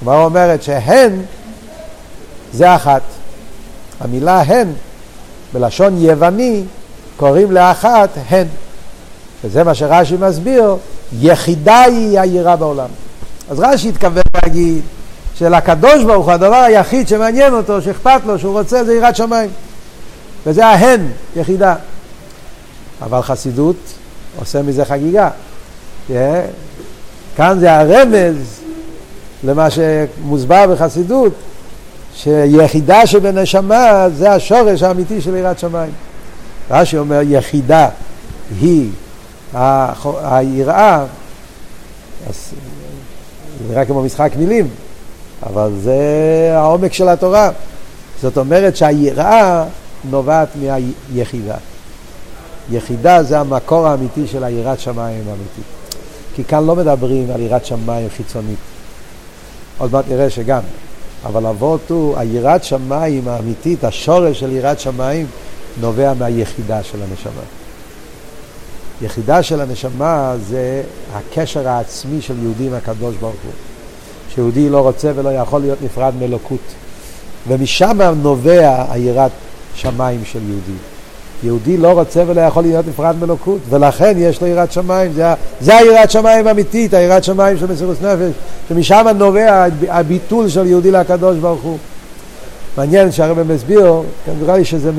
הגמרא 0.01 0.23
אומרת 0.23 0.63
שהן 0.63 1.21
זה 2.53 2.75
אחת. 2.75 3.01
המילה 4.01 4.41
הן, 4.41 4.67
בלשון 5.53 5.97
יווני, 5.97 6.63
קוראים 7.17 7.51
לאחת 7.51 8.09
הן. 8.29 8.47
וזה 9.43 9.63
מה 9.63 9.75
שרש"י 9.75 10.15
מסביר, 10.19 10.75
יחידה 11.19 11.81
היא 11.81 12.19
היראה 12.19 12.55
בעולם. 12.55 12.89
אז 13.49 13.59
רש"י 13.59 13.89
התכוון 13.89 14.23
להגיד 14.43 14.81
שלקדוש 15.35 16.03
ברוך 16.03 16.25
הוא 16.25 16.33
הדבר 16.33 16.55
היחיד 16.55 17.07
שמעניין 17.07 17.53
אותו, 17.53 17.81
שאכפת 17.81 18.21
לו, 18.25 18.39
שהוא 18.39 18.59
רוצה, 18.59 18.83
זה 18.83 18.93
יראת 18.93 19.15
שמיים. 19.15 19.49
וזה 20.45 20.65
ההן, 20.65 21.07
יחידה. 21.35 21.75
אבל 23.01 23.21
חסידות 23.21 23.75
עושה 24.39 24.61
מזה 24.61 24.85
חגיגה. 24.85 25.29
Yeah. 26.09 26.13
כאן 27.37 27.57
זה 27.59 27.73
הרמז 27.73 28.35
למה 29.43 29.67
שמוסבר 29.69 30.67
בחסידות, 30.67 31.33
שיחידה 32.15 33.07
שבנשמה 33.07 34.07
זה 34.09 34.31
השורש 34.31 34.83
האמיתי 34.83 35.21
של 35.21 35.35
יראת 35.35 35.59
שמיים. 35.59 35.91
רש"י 36.71 36.97
אומר 36.97 37.19
יחידה 37.23 37.89
היא 38.61 38.89
היראה, 40.23 41.05
אז 42.29 42.51
זה 43.59 43.73
נראה 43.73 43.85
כמו 43.85 44.03
משחק 44.03 44.31
מילים, 44.37 44.67
אבל 45.43 45.71
זה 45.83 45.97
העומק 46.53 46.93
של 46.93 47.09
התורה. 47.09 47.49
זאת 48.21 48.37
אומרת 48.37 48.75
שהיראה 48.75 49.65
נובעת 50.09 50.47
מהיחידה. 50.55 51.55
יחידה 52.71 53.23
זה 53.23 53.39
המקור 53.39 53.87
האמיתי 53.87 54.27
של 54.27 54.43
היראת 54.43 54.79
שמיים 54.79 55.23
האמיתית. 55.29 55.63
כי 56.35 56.43
כאן 56.43 56.65
לא 56.65 56.75
מדברים 56.75 57.31
על 57.31 57.41
יראת 57.41 57.65
שמיים 57.65 58.07
חיצונית. 58.17 58.57
עוד 59.77 59.91
מעט 59.93 60.05
נראה 60.09 60.29
שגם. 60.29 60.61
אבל 61.25 61.45
אבות 61.45 61.89
הוא, 61.89 62.17
היראת 62.17 62.63
שמיים 62.63 63.27
האמיתית, 63.27 63.83
השורש 63.83 64.39
של 64.39 64.51
יראת 64.51 64.79
שמיים, 64.79 65.25
נובע 65.81 66.13
מהיחידה 66.13 66.83
של 66.83 66.97
הנשמה. 67.01 67.41
יחידה 69.01 69.43
של 69.43 69.61
הנשמה 69.61 70.35
זה 70.47 70.83
הקשר 71.13 71.67
העצמי 71.67 72.21
של 72.21 72.43
יהודי 72.43 72.67
עם 72.67 72.73
הקדוש 72.73 73.15
ברוך 73.15 73.35
הוא. 73.43 73.51
שיהודי 74.35 74.69
לא 74.69 74.79
רוצה 74.79 75.11
ולא 75.15 75.29
יכול 75.29 75.61
להיות 75.61 75.79
נפרד 75.81 76.13
מאלוקות. 76.19 76.59
ומשם 77.47 77.99
נובע 78.21 78.85
היראת 78.91 79.31
שמיים 79.75 80.25
של 80.25 80.39
יהודי. 80.49 80.90
יהודי 81.43 81.77
לא 81.77 81.91
רוצה 81.91 82.23
ולא 82.27 82.41
יכול 82.41 82.63
להיות 82.63 82.87
נפרד 82.87 83.15
מאלוקות, 83.19 83.59
ולכן 83.69 84.13
יש 84.17 84.41
לו 84.41 84.47
יראת 84.47 84.71
שמיים, 84.71 85.13
זה, 85.13 85.33
זה 85.61 85.77
היראת 85.77 86.11
שמיים 86.11 86.47
האמיתית, 86.47 86.93
היראת 86.93 87.23
שמיים 87.23 87.57
של 87.57 87.65
מסירות 87.65 88.01
נפש, 88.01 88.31
שמשם 88.69 89.05
נובע 89.15 89.65
הביטול 89.89 90.49
של 90.49 90.65
יהודי 90.65 90.91
לקדוש 90.91 91.37
ברוך 91.37 91.61
הוא. 91.61 91.77
מעניין 92.77 93.11
שהרבא 93.11 93.43
מסביר, 93.43 94.01
כן, 94.25 94.31
נראה 94.41 94.57
לי 94.57 94.65
שזה 94.65 94.91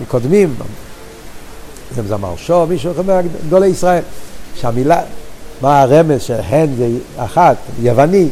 מקודמים, 0.00 0.54
זה 1.94 2.02
זמר 2.08 2.36
שור, 2.36 2.64
מישהו 2.64 2.92
אומר, 2.98 3.20
גדולי 3.46 3.66
ישראל, 3.66 4.02
שהמילה, 4.54 5.00
מה 5.60 5.82
הרמז 5.82 6.22
שהן 6.22 6.68
זה 6.78 6.88
אחת, 7.16 7.56
יווני, 7.82 8.28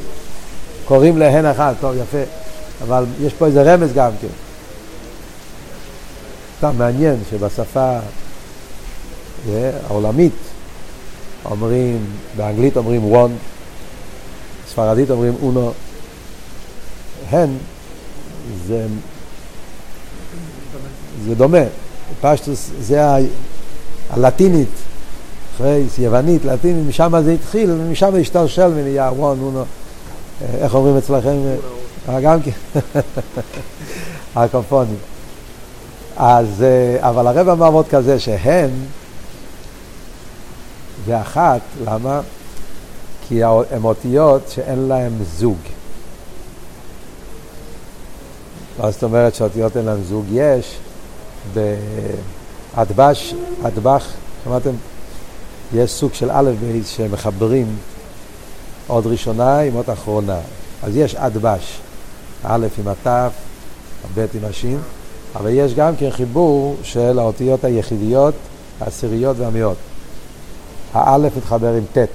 קוראים 0.85 1.19
להן 1.19 1.47
אחת, 1.47 1.75
טוב 1.81 1.95
יפה, 2.03 2.23
אבל 2.83 3.05
יש 3.23 3.33
פה 3.33 3.47
איזה 3.47 3.75
רמז 3.75 3.93
גם 3.93 4.11
כן. 4.21 4.46
סתם 6.59 6.79
מעניין 6.79 7.17
שבשפה 7.31 7.99
yeah, 9.47 9.51
העולמית 9.89 10.33
אומרים, 11.45 12.07
באנגלית 12.37 12.77
אומרים 12.77 13.15
one, 13.15 13.31
בספרדית 14.67 15.11
אומרים 15.11 15.35
אונו, 15.43 15.73
הן 17.31 17.49
זה, 18.67 18.87
זה 21.25 21.35
דומה, 21.35 21.59
פשטוס 22.21 22.71
זה 22.81 23.07
ה, 23.07 23.17
הלטינית, 24.11 24.69
אחרי 25.57 25.85
יוונית, 25.99 26.45
לטינית, 26.45 26.87
משם 26.89 27.23
זה 27.25 27.33
התחיל 27.33 27.71
ומשם 27.71 28.11
זה 28.13 28.19
השתלשל 28.19 28.71
ונהיה 28.75 29.11
one, 29.11 29.21
אונו, 29.21 29.65
איך 30.59 30.75
אומרים 30.75 30.97
אצלכם? 30.97 31.37
אה, 32.09 32.21
גם 32.21 32.43
כן. 32.43 32.51
הקופונים. 34.37 35.16
אז, 36.17 36.63
אה, 36.63 37.09
אבל 37.09 37.27
הרב 37.27 37.49
אמר 37.49 37.71
מאוד 37.71 37.89
כזה 37.89 38.21
שהן 38.21 38.71
זה 41.07 41.21
אחת, 41.21 41.61
למה? 41.85 42.21
כי 43.29 43.45
הן 43.45 43.85
אותיות 43.85 44.49
שאין 44.49 44.79
להן 44.89 45.13
זוג. 45.37 45.59
מה 48.79 48.91
זאת 48.91 49.03
אומרת 49.03 49.35
שאותיות 49.35 49.77
אין 49.77 49.85
להן 49.85 50.03
זוג? 50.03 50.25
יש 50.33 50.79
באדבש, 52.75 53.35
אדבח, 53.63 54.07
שמעתם? 54.45 54.71
יש 55.75 55.91
סוג 55.91 56.15
של 56.15 56.31
א' 56.31 56.51
ב' 56.63 56.85
שמחברים 56.85 57.77
עוד 58.87 59.07
ראשונה 59.07 59.61
עם 59.61 59.75
עוד 59.75 59.91
אחרונה. 59.91 60.39
אז 60.83 60.97
יש 60.97 61.15
אדבש, 61.15 61.79
א' 62.45 62.67
עם 62.79 62.89
הת', 62.89 63.33
ב' 64.15 64.27
עם 64.35 64.45
השין, 64.45 64.79
אבל 65.41 65.51
יש 65.51 65.75
גם 65.75 65.97
כן 65.97 66.11
חיבור 66.11 66.77
של 66.83 67.19
האותיות 67.19 67.65
היחידיות, 67.65 68.35
העשיריות 68.81 69.37
והמאות. 69.39 69.77
האלף 70.93 71.37
מתחבר 71.37 71.73
עם 71.73 71.85
ט', 71.93 72.09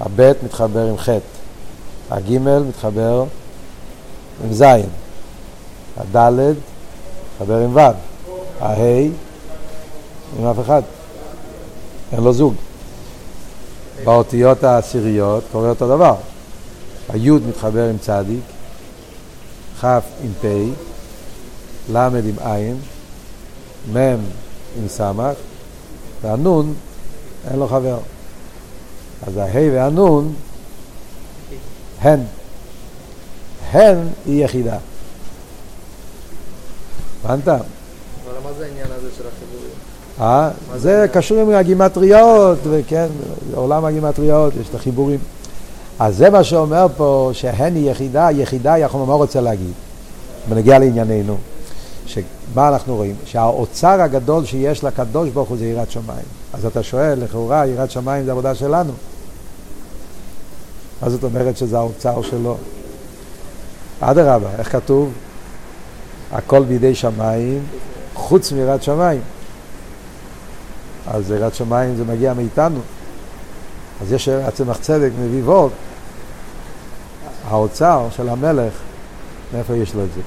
הב' 0.00 0.32
מתחבר 0.44 0.86
עם 0.88 0.98
ח', 0.98 1.08
הג' 2.10 2.38
מתחבר 2.68 3.24
עם 4.44 4.52
ז', 4.52 4.62
הד' 5.96 6.32
מתחבר 7.34 7.58
עם 7.58 7.76
ו', 7.76 7.80
הה' 8.60 9.08
עם 10.38 10.46
אף 10.46 10.60
אחד, 10.60 10.82
אין 12.12 12.20
לו 12.20 12.32
זוג. 12.32 12.54
באותיות 14.04 14.64
העשיריות 14.64 15.44
קורה 15.52 15.68
אותו 15.68 15.88
דבר. 15.88 16.14
היוד 17.08 17.42
מתחבר 17.48 17.88
עם 17.88 17.98
צדיק, 17.98 18.42
כ' 19.80 19.84
עם 19.84 20.32
פ', 20.40 20.46
ל' 21.92 21.96
עם 21.96 22.36
עין, 22.44 22.76
מ' 23.92 24.16
עם 24.78 24.88
סמך, 24.88 25.36
והנון 26.22 26.74
אין 27.50 27.58
לו 27.58 27.68
חבר. 27.68 27.98
אז 29.26 29.36
הה' 29.36 29.70
והנון, 29.72 30.34
הן. 32.00 32.20
הן 33.70 33.96
היא 34.26 34.44
יחידה. 34.44 34.76
הבנת? 37.24 37.48
אבל 37.48 37.58
מה 38.44 38.52
זה 38.58 38.64
העניין 38.64 38.86
הזה 38.98 39.08
של 39.18 39.24
החיבורים? 39.28 39.72
אה? 40.20 40.50
זה 40.76 41.06
קשור 41.12 41.38
עם 41.38 41.50
הגימטריות, 41.50 42.58
וכן, 42.64 43.06
עולם 43.54 43.84
הגימטריות, 43.84 44.52
יש 44.60 44.68
את 44.68 44.74
החיבורים. 44.74 45.18
אז 45.98 46.16
זה 46.16 46.30
מה 46.30 46.44
שאומר 46.44 46.86
פה, 46.96 47.30
שהן 47.32 47.74
היא 47.74 47.90
יחידה, 47.90 48.30
יחידה, 48.30 48.78
יכול 48.78 49.06
מה 49.06 49.14
רוצה 49.14 49.40
להגיד? 49.40 49.72
בנגיע 50.48 50.78
לענייננו, 50.78 51.36
שמה 52.06 52.68
אנחנו 52.68 52.96
רואים? 52.96 53.16
שהאוצר 53.24 54.00
הגדול 54.00 54.44
שיש 54.44 54.84
לקדוש 54.84 55.28
ברוך 55.28 55.48
הוא 55.48 55.56
זה 55.56 55.66
יראת 55.66 55.90
שמיים. 55.90 56.24
אז 56.52 56.66
אתה 56.66 56.82
שואל, 56.82 57.18
לכאורה 57.24 57.66
יראת 57.66 57.90
שמיים 57.90 58.24
זה 58.24 58.30
עבודה 58.30 58.54
שלנו. 58.54 58.92
מה 61.02 61.10
זאת 61.10 61.24
אומרת 61.24 61.56
שזה 61.56 61.78
האוצר 61.78 62.22
שלו? 62.22 62.56
אדרבה, 64.00 64.48
איך 64.58 64.72
כתוב? 64.72 65.12
הכל 66.32 66.64
בידי 66.64 66.94
שמיים, 66.94 67.62
חוץ 68.14 68.52
מיראת 68.52 68.82
שמיים. 68.82 69.20
אז 71.06 71.30
יראת 71.30 71.54
שמיים 71.54 71.96
זה 71.96 72.04
מגיע 72.04 72.34
מאיתנו. 72.34 72.80
אז 74.02 74.12
יש 74.12 74.28
הצמח 74.28 74.76
צדק 74.76 75.10
מביא 75.20 75.42
וורט, 75.42 75.72
האוצר 77.48 78.08
של 78.16 78.28
המלך, 78.28 78.72
מאיפה 79.54 79.76
יש 79.76 79.94
לו 79.94 80.04
את 80.04 80.08
זה? 80.14 80.20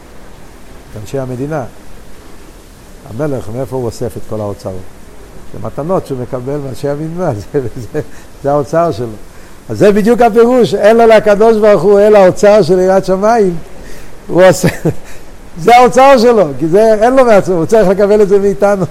אנשי 1.01 1.19
המדינה. 1.19 1.63
המלך, 3.09 3.49
מאיפה 3.55 3.75
הוא 3.75 3.85
אוסף 3.85 4.17
את 4.17 4.21
כל 4.29 4.39
האוצר? 4.39 4.71
זה 5.53 5.59
מתנות 5.67 6.07
שהוא 6.07 6.19
מקבל 6.19 6.57
מאנשי 6.57 6.89
המדינה, 6.89 7.33
זה, 7.53 7.59
זה, 7.93 8.01
זה 8.43 8.51
האוצר 8.51 8.91
שלו. 8.91 9.07
אז 9.69 9.77
זה 9.77 9.91
בדיוק 9.91 10.21
הפירוש, 10.21 10.73
אין 10.73 10.97
לו 10.97 11.07
לקדוש 11.07 11.57
ברוך 11.57 11.81
הוא 11.81 11.99
אלא 11.99 12.17
האוצר 12.17 12.61
של 12.61 12.79
יראת 12.79 13.05
שמיים. 13.05 13.55
הוא 14.27 14.43
עושה, 14.43 14.67
זה 15.63 15.75
האוצר 15.75 16.17
שלו, 16.17 16.47
כי 16.59 16.67
זה 16.67 16.93
אין 16.93 17.15
לו 17.15 17.25
מעצמו, 17.25 17.55
הוא 17.55 17.65
צריך 17.65 17.87
לקבל 17.87 18.21
את 18.21 18.29
זה 18.29 18.39
מאיתנו. 18.39 18.85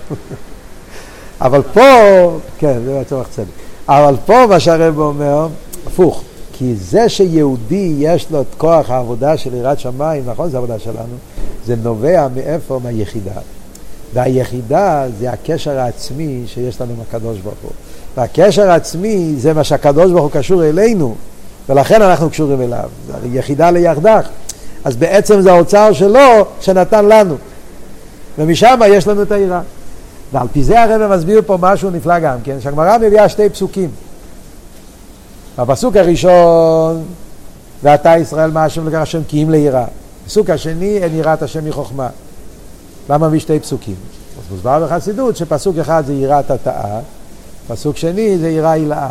אבל 1.40 1.62
פה, 1.62 2.38
כן, 2.58 2.78
זה 2.84 3.00
הצורך 3.00 3.28
צדק. 3.30 3.46
אבל 3.88 4.14
פה 4.26 4.46
מה 4.46 4.60
שהרב 4.60 4.98
אומר, 4.98 5.48
הפוך. 5.86 6.22
כי 6.52 6.74
זה 6.74 7.08
שיהודי 7.08 7.94
יש 7.98 8.26
לו 8.30 8.40
את 8.40 8.46
כוח 8.58 8.90
העבודה 8.90 9.36
של 9.36 9.54
יראת 9.54 9.80
שמיים, 9.80 10.22
נכון, 10.26 10.50
זו 10.50 10.56
עבודה 10.56 10.78
שלנו, 10.78 11.16
זה 11.66 11.74
נובע 11.82 12.28
מאיפה? 12.34 12.80
מהיחידה. 12.82 13.40
והיחידה 14.14 15.06
זה 15.18 15.30
הקשר 15.30 15.78
העצמי 15.78 16.42
שיש 16.46 16.80
לנו 16.80 16.92
עם 16.92 17.00
הקדוש 17.08 17.38
ברוך 17.38 17.58
הוא. 17.62 17.70
והקשר 18.16 18.70
העצמי 18.70 19.34
זה 19.38 19.52
מה 19.52 19.64
שהקדוש 19.64 20.10
ברוך 20.10 20.22
הוא 20.22 20.30
קשור 20.30 20.64
אלינו, 20.64 21.14
ולכן 21.68 22.02
אנחנו 22.02 22.30
קשורים 22.30 22.62
אליו. 22.62 22.88
יחידה 23.32 23.70
ליחדך. 23.70 24.28
אז 24.84 24.96
בעצם 24.96 25.40
זה 25.40 25.52
האוצר 25.52 25.92
שלו 25.92 26.46
שנתן 26.60 27.04
לנו. 27.04 27.36
ומשם 28.38 28.80
יש 28.88 29.06
לנו 29.06 29.22
את 29.22 29.32
היראה. 29.32 29.60
ועל 30.32 30.46
פי 30.52 30.64
זה 30.64 30.82
הרב 30.82 31.16
מסביר 31.16 31.42
פה 31.46 31.58
משהו 31.60 31.90
נפלא 31.90 32.18
גם 32.18 32.38
כן, 32.44 32.56
שהגמרא 32.60 32.98
מביאה 32.98 33.28
שתי 33.28 33.48
פסוקים. 33.48 33.90
בפסוק 35.58 35.96
הראשון, 35.96 37.02
ואתה 37.82 38.16
ישראל 38.18 38.50
מה 38.50 38.64
השם 38.64 38.88
לקח 38.88 38.98
השם 38.98 39.20
כי 39.28 39.42
אם 39.42 39.50
ליראה. 39.50 39.84
בפסוק 40.24 40.50
השני, 40.50 40.98
אין 40.98 41.14
יראת 41.14 41.42
השם 41.42 41.64
מחוכמה. 41.64 42.08
למה 43.10 43.28
מביא 43.28 43.40
שתי 43.40 43.60
פסוקים? 43.60 43.94
אז 44.38 44.52
מוסבר 44.52 44.86
בחסידות 44.86 45.36
שפסוק 45.36 45.78
אחד 45.78 46.02
זה 46.06 46.14
יראת 46.14 46.50
התאה, 46.50 47.00
פסוק 47.68 47.96
שני 47.96 48.38
זה 48.38 48.50
יראה 48.50 48.72
הילאה. 48.72 49.10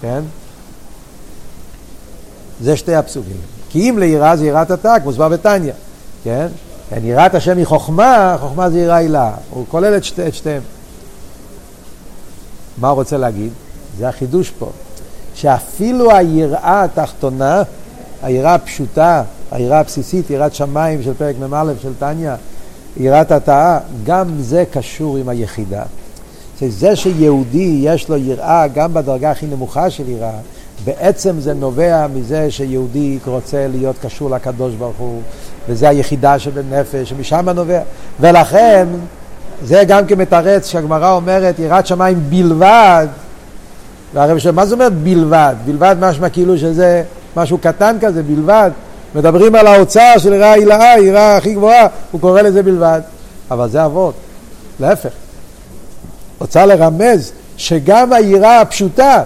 כן? 0.00 0.20
זה 2.60 2.76
שתי 2.76 2.94
הפסוקים. 2.94 3.36
כי 3.70 3.90
אם 3.90 3.98
ליראה 3.98 4.36
זה 4.36 4.46
יראת 4.46 4.70
התאה, 4.70 4.98
מוסבר 5.04 5.28
בתניא. 5.28 5.72
כן? 6.24 6.46
כן, 6.90 7.00
יראת 7.04 7.34
השם 7.34 7.56
היא 7.56 7.66
חוכמה, 7.66 8.36
חוכמה 8.40 8.70
זה 8.70 8.78
יראה 8.78 8.96
הילאה. 8.96 9.32
הוא 9.50 9.64
כולל 9.68 9.96
את, 9.96 10.04
שתי, 10.04 10.28
את 10.28 10.34
שתיהם. 10.34 10.62
מה 12.78 12.88
הוא 12.88 12.94
רוצה 12.94 13.16
להגיד? 13.16 13.52
זה 13.98 14.08
החידוש 14.08 14.50
פה. 14.58 14.70
שאפילו 15.34 16.12
היראה 16.16 16.84
התחתונה, 16.84 17.62
היראה 18.24 18.54
הפשוטה, 18.54 19.22
היראה 19.52 19.80
הבסיסית, 19.80 20.30
יראת 20.30 20.54
שמיים 20.54 21.02
של 21.02 21.14
פרק 21.14 21.34
מ"א 21.38 21.72
של 21.82 21.92
טניה, 21.98 22.36
יראת 22.96 23.32
התאה, 23.32 23.78
גם 24.04 24.28
זה 24.40 24.64
קשור 24.72 25.16
עם 25.16 25.28
היחידה. 25.28 25.82
זה 26.68 26.96
שיהודי 26.96 27.80
יש 27.82 28.08
לו 28.08 28.16
יראה 28.16 28.66
גם 28.74 28.94
בדרגה 28.94 29.30
הכי 29.30 29.46
נמוכה 29.46 29.90
של 29.90 30.08
יראה, 30.08 30.38
בעצם 30.84 31.40
זה 31.40 31.54
נובע 31.54 32.06
מזה 32.14 32.50
שיהודי 32.50 33.18
רוצה 33.26 33.66
להיות 33.68 33.96
קשור 34.02 34.30
לקדוש 34.30 34.74
ברוך 34.74 34.96
הוא, 34.98 35.22
וזה 35.68 35.88
היחידה 35.88 36.38
שבנפש, 36.38 37.12
ומשם 37.12 37.48
נובע. 37.48 37.80
ולכן, 38.20 38.86
זה 39.64 39.82
גם 39.88 40.06
כן 40.06 40.18
מתרץ 40.18 40.68
שהגמרא 40.68 41.12
אומרת 41.12 41.58
יראת 41.58 41.86
שמיים 41.86 42.20
בלבד, 42.28 43.06
והרב 44.14 44.38
שואל, 44.38 44.54
מה 44.54 44.66
זאת 44.66 44.72
אומרת 44.72 44.92
בלבד? 44.92 45.54
בלבד 45.64 45.96
משמע 46.00 46.28
כאילו 46.28 46.58
שזה 46.58 47.02
משהו 47.36 47.58
קטן 47.58 47.96
כזה, 48.00 48.22
בלבד. 48.22 48.70
מדברים 49.14 49.54
על 49.54 49.66
האוצר 49.66 50.12
של 50.18 50.32
יראה 50.32 50.52
הילאה, 50.52 51.00
יראה 51.00 51.36
הכי 51.36 51.54
גבוהה, 51.54 51.86
הוא 52.10 52.20
קורא 52.20 52.42
לזה 52.42 52.62
בלבד. 52.62 53.00
אבל 53.50 53.68
זה 53.68 53.84
אבות, 53.84 54.14
להפך. 54.80 55.10
רוצה 56.38 56.66
לרמז 56.66 57.32
שגם 57.56 58.12
היראה 58.12 58.60
הפשוטה, 58.60 59.22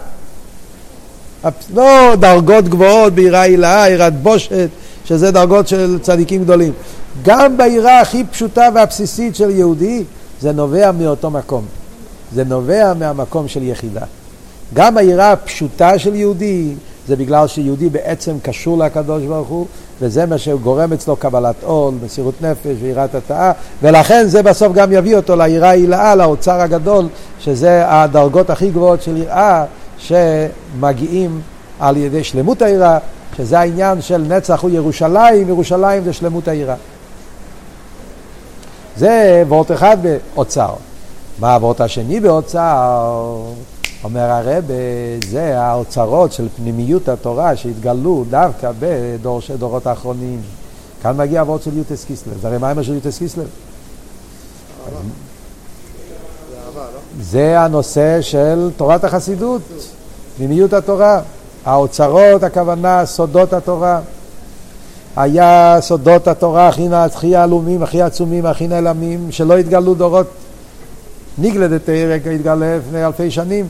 לא 1.75 2.15
דרגות 2.21 2.69
גבוהות 2.69 3.13
ביראה 3.13 3.41
הילאה, 3.41 3.89
יראת 3.91 4.17
בושת, 4.23 4.69
שזה 5.05 5.31
דרגות 5.31 5.69
של 5.69 5.99
צדיקים 6.03 6.45
גדולים. 6.45 6.73
גם 7.23 7.57
ביראה 7.57 8.01
הכי 8.01 8.25
פשוטה 8.25 8.69
והבסיסית 8.75 9.37
של 9.37 9.51
יהודי, 9.51 10.05
זה 10.41 10.53
נובע 10.53 10.93
מאותו 10.93 11.31
מקום. 11.31 11.65
זה 12.35 12.45
נובע 12.45 12.93
מהמקום 12.95 13.49
של 13.49 13.63
יחידה. 13.63 14.01
גם 14.75 14.97
היראה 14.97 15.33
הפשוטה 15.33 15.99
של 15.99 16.15
יהודי 16.15 16.75
זה 17.09 17.17
בגלל 17.17 17.47
שיהודי 17.47 17.89
בעצם 17.89 18.37
קשור 18.43 18.79
לקדוש 18.79 19.25
ברוך 19.25 19.49
הוא, 19.49 19.67
וזה 20.01 20.27
מה 20.27 20.39
שגורם 20.39 20.93
אצלו 20.93 21.17
קבלת 21.17 21.55
עול, 21.63 21.95
מסירות 22.05 22.35
נפש 22.43 22.77
ויראת 22.81 23.15
התאה, 23.15 23.53
ולכן 23.83 24.27
זה 24.27 24.43
בסוף 24.43 24.73
גם 24.73 24.93
יביא 24.93 25.17
אותו 25.17 25.37
ליראה 25.37 25.71
הילאה, 25.71 26.15
לאוצר 26.15 26.61
הגדול, 26.61 27.09
שזה 27.41 27.83
הדרגות 27.87 28.51
הכי 28.51 28.71
גבוהות 28.71 29.03
של 29.03 29.17
יראה, 29.17 29.65
שמגיעים 29.99 31.41
על 31.81 31.97
ידי 31.97 32.25
שלמות 32.25 32.63
היראה, 32.63 32.99
שזה 33.37 33.59
העניין 33.59 34.03
של 34.03 34.19
נצח 34.19 34.63
הוא 34.63 34.71
ירושלים, 34.71 35.49
ירושלים 35.49 36.05
זה 36.05 36.13
שלמות 36.13 36.49
היראה. 36.49 36.77
זה 38.97 39.45
וורט 39.49 39.73
אחד 39.73 39.97
באוצר. 40.03 40.71
מה 41.39 41.55
הוורט 41.55 41.81
השני 41.81 42.21
באוצר? 42.21 43.43
אומר 44.05 44.21
הרב, 44.21 44.65
זה 45.31 45.61
האוצרות 45.61 46.33
של 46.33 46.49
פנימיות 46.57 47.09
התורה 47.09 47.57
שהתגלו 47.57 48.25
דווקא 48.31 48.71
בדורות 48.79 49.87
האחרונים. 49.87 50.41
כאן 51.03 51.17
מגיע 51.17 51.41
אבות 51.41 51.63
של 51.63 51.77
יוטס 51.79 52.05
קיסלב. 52.05 52.41
זה 52.41 52.49
הרי 52.49 52.59
מה 52.59 52.83
של 52.83 52.95
יוטס 52.95 53.19
קיסלב? 53.19 53.47
זה 57.21 57.61
הנושא 57.61 58.23
של 58.23 58.71
תורת 58.77 59.05
החסידות, 59.05 59.63
פנימיות 60.37 60.73
התורה. 60.73 61.21
האוצרות, 61.65 62.43
הכוונה, 62.43 63.07
סודות 63.07 63.53
התורה. 63.53 64.01
היה 65.17 65.77
סודות 65.81 66.29
התורה 66.29 66.69
הכי, 66.69 66.89
הכי 66.93 67.37
עלומים, 67.37 67.83
הכי 67.83 68.03
עצומים, 68.03 68.47
הכי 68.47 68.69
נעלמים, 68.69 69.33
שלא 69.33 69.59
התגלו 69.59 69.95
דורות. 69.95 70.27
ניגלדת 71.39 71.89
רק 71.89 72.27
התגלה 72.27 72.77
לפני 72.77 73.07
אלפי 73.07 73.31
שנים. 73.31 73.67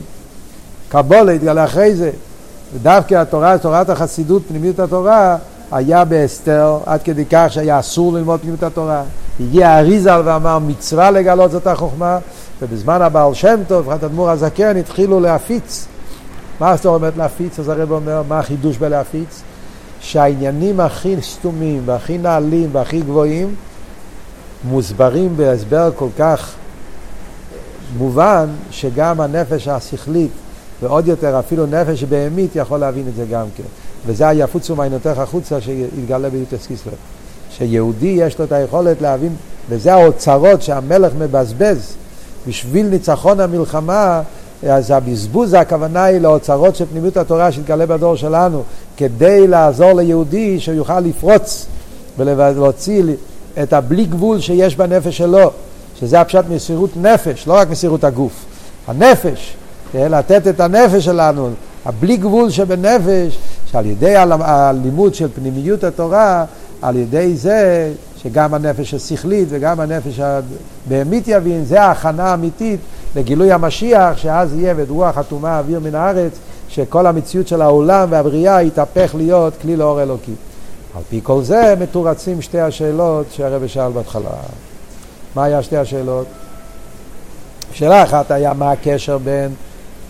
קבולה 0.89 1.31
התגלה 1.31 1.63
אחרי 1.63 1.95
זה. 1.95 2.11
ודווקא 2.75 3.15
התורה, 3.15 3.57
תורת 3.57 3.89
החסידות, 3.89 4.41
פנימיות 4.47 4.79
התורה, 4.79 5.37
היה 5.71 6.05
באסתר, 6.05 6.77
עד 6.85 7.03
כדי 7.03 7.25
כך 7.31 7.47
שהיה 7.49 7.79
אסור 7.79 8.13
ללמוד 8.13 8.39
פנימיות 8.39 8.63
התורה. 8.63 9.03
הגיע 9.39 9.79
אריזל 9.79 10.21
ואמר 10.25 10.59
מצווה 10.59 11.11
לגלות 11.11 11.51
זאת 11.51 11.67
החוכמה, 11.67 12.17
ובזמן 12.61 13.01
הבעל 13.01 13.33
שם 13.33 13.59
טוב, 13.67 13.89
אדמו"ר 13.89 14.29
הזקן, 14.29 14.77
התחילו 14.77 15.19
להפיץ. 15.19 15.87
מה 16.59 16.75
זאת 16.75 16.85
אומרת 16.85 17.17
להפיץ? 17.17 17.59
אז 17.59 17.69
הרב 17.69 17.91
אומר, 17.91 18.21
מה 18.27 18.39
החידוש 18.39 18.77
בלהפיץ? 18.77 19.41
שהעניינים 20.01 20.79
הכי 20.79 21.15
סתומים 21.21 21.81
והכי 21.85 22.17
נעלים 22.17 22.69
והכי 22.71 23.01
גבוהים 23.01 23.55
מוסברים 24.63 25.37
בהסבר 25.37 25.91
כל 25.95 26.09
כך 26.17 26.53
מובן 27.97 28.45
שגם 28.71 29.21
הנפש 29.21 29.67
השכלית 29.67 30.31
ועוד 30.81 31.07
יותר 31.07 31.39
אפילו 31.39 31.65
נפש 31.65 32.03
בהמית 32.03 32.55
יכול 32.55 32.79
להבין 32.79 33.07
את 33.07 33.15
זה 33.15 33.25
גם 33.31 33.45
כן. 33.57 33.63
וזה 34.05 34.27
היפוצו 34.27 34.75
מעיינותיך 34.75 35.17
החוצה 35.17 35.61
שהתגלה 35.61 36.29
ביוטס 36.29 36.67
קיסלר. 36.67 36.93
שיהודי 37.51 38.15
יש 38.19 38.39
לו 38.39 38.45
את 38.45 38.51
היכולת 38.51 39.01
להבין, 39.01 39.35
וזה 39.69 39.93
האוצרות 39.93 40.61
שהמלך 40.61 41.13
מבזבז 41.19 41.93
בשביל 42.47 42.85
ניצחון 42.85 43.39
המלחמה, 43.39 44.21
אז 44.69 44.91
הבזבוז 44.91 45.53
הכוונה 45.53 46.03
היא 46.03 46.19
לאוצרות 46.21 46.75
של 46.75 46.85
פנימיות 46.85 47.17
התורה 47.17 47.51
שהתגלה 47.51 47.85
בדור 47.85 48.15
שלנו, 48.15 48.63
כדי 48.97 49.47
לעזור 49.47 49.93
ליהודי 49.93 50.59
שיוכל 50.59 50.99
לפרוץ 50.99 51.65
ולהוציא 52.17 53.03
את 53.63 53.73
הבלי 53.73 54.05
גבול 54.05 54.39
שיש 54.39 54.75
בנפש 54.75 55.17
שלו, 55.17 55.51
שזה 55.99 56.21
הפשט 56.21 56.43
מסירות 56.49 56.89
נפש, 56.97 57.47
לא 57.47 57.53
רק 57.53 57.69
מסירות 57.69 58.03
הגוף, 58.03 58.45
הנפש, 58.87 59.55
לתת 59.93 60.47
את 60.47 60.59
הנפש 60.59 61.05
שלנו, 61.05 61.49
הבלי 61.85 62.17
גבול 62.17 62.49
שבנפש, 62.49 63.37
שעל 63.65 63.85
ידי 63.85 64.15
הלימוד 64.15 65.15
של 65.15 65.27
פנימיות 65.35 65.83
התורה, 65.83 66.45
על 66.81 66.95
ידי 66.95 67.35
זה 67.35 67.91
שגם 68.17 68.53
הנפש 68.53 68.93
השכלית 68.93 69.47
וגם 69.51 69.79
הנפש 69.79 70.19
הבהמית 70.19 71.23
יבין, 71.27 71.65
זה 71.65 71.81
ההכנה 71.81 72.23
האמיתית 72.23 72.79
לגילוי 73.15 73.51
המשיח, 73.51 74.17
שאז 74.17 74.53
יהיה 74.53 74.73
ורוח 74.77 75.17
אטומה 75.17 75.59
אוויר 75.59 75.79
מן 75.79 75.95
הארץ, 75.95 76.31
שכל 76.69 77.07
המציאות 77.07 77.47
של 77.47 77.61
העולם 77.61 78.07
והבריאה 78.11 78.63
יתהפך 78.63 79.11
להיות 79.17 79.53
כלי 79.61 79.75
לאור 79.75 80.01
אלוקי. 80.01 80.33
על 80.95 81.01
פי 81.09 81.19
כל 81.23 81.41
זה 81.43 81.75
מתורצים 81.79 82.41
שתי 82.41 82.59
השאלות 82.59 83.25
שהרבא 83.31 83.67
שאל 83.67 83.91
בהתחלה. 83.91 84.29
מה 85.35 85.43
היה 85.43 85.63
שתי 85.63 85.77
השאלות? 85.77 86.27
שאלה 87.73 88.03
אחת 88.03 88.31
היה 88.31 88.53
מה 88.53 88.71
הקשר 88.71 89.17
בין 89.17 89.51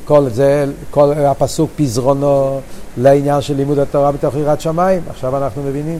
כל 0.09 0.29
זה, 0.29 0.65
כל 0.91 1.13
הפסוק 1.13 1.69
פזרונו 1.75 2.59
לעניין 2.97 3.41
של 3.41 3.55
לימוד 3.55 3.79
התורה 3.79 4.11
בתוך 4.11 4.35
יראת 4.35 4.61
שמיים. 4.61 5.01
עכשיו 5.09 5.37
אנחנו 5.37 5.63
מבינים 5.63 5.99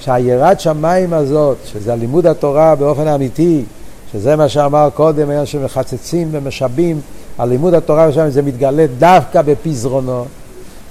שהיראת 0.00 0.60
שמיים 0.60 1.12
הזאת, 1.12 1.56
שזה 1.64 1.94
לימוד 1.94 2.26
התורה 2.26 2.74
באופן 2.74 3.08
אמיתי, 3.08 3.64
שזה 4.12 4.36
מה 4.36 4.48
שאמר 4.48 4.88
קודם, 4.94 5.30
היה 5.30 5.46
שמחצצים 5.46 6.28
ומשאבים 6.32 7.00
על 7.38 7.48
לימוד 7.48 7.74
התורה 7.74 8.08
ושם 8.08 8.28
זה 8.28 8.42
מתגלה 8.42 8.86
דווקא 8.98 9.42
בפזרונו, 9.42 10.24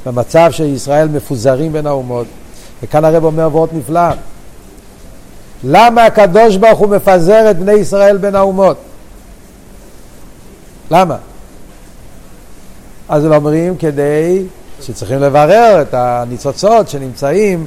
במצב 0.06 0.52
שישראל 0.52 1.08
מפוזרים 1.08 1.74
בין 1.74 1.88
האומות. 1.88 2.28
וכאן 2.84 3.06
הרב 3.06 3.24
אומר 3.24 3.50
וורט 3.52 3.70
נפלא. 3.74 4.10
למה 5.64 6.06
הקדוש 6.06 6.56
ברוך 6.56 6.80
הוא 6.80 6.88
מפזר 6.88 7.52
את 7.52 7.60
בני 7.60 7.74
ישראל 7.74 8.18
בין 8.18 8.36
האומות? 8.36 8.78
למה? 10.92 11.18
אז 13.12 13.26
אומרים 13.26 13.78
כדי 13.78 14.43
שצריכים 14.82 15.20
לברר 15.20 15.82
את 15.82 15.93
הניצוצות 15.93 16.89
שנמצאים 16.89 17.66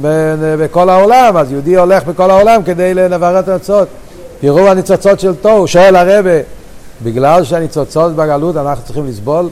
בכל 0.00 0.88
העולם, 0.88 1.36
אז 1.36 1.52
יהודי 1.52 1.76
הולך 1.76 2.04
בכל 2.04 2.30
העולם 2.30 2.62
כדי 2.62 2.94
לברר 2.94 3.38
את 3.38 3.48
הניצוצות. 3.48 3.88
תראו 4.40 4.68
הניצוצות 4.68 5.20
של 5.20 5.34
תוהו, 5.34 5.68
שואל 5.68 5.96
הרבה, 5.96 6.30
בגלל 7.02 7.44
שהניצוצות 7.44 8.16
בגלות 8.16 8.56
אנחנו 8.56 8.84
צריכים 8.84 9.06
לסבול? 9.06 9.48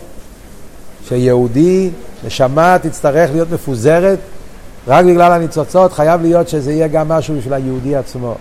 שיהודי, 1.09 1.91
נשמה 2.27 2.77
תצטרך 2.83 3.31
להיות 3.33 3.51
מפוזרת 3.51 4.19
רק 4.89 5.05
בגלל 5.05 5.33
הניצוצות, 5.33 5.93
חייב 5.93 6.23
להיות 6.23 6.49
שזה 6.49 6.73
יהיה 6.73 6.89
גם 6.89 7.09
משהו 7.09 7.35
בשביל 7.37 7.55
היהודי 7.55 7.97
עצמו. 7.97 8.35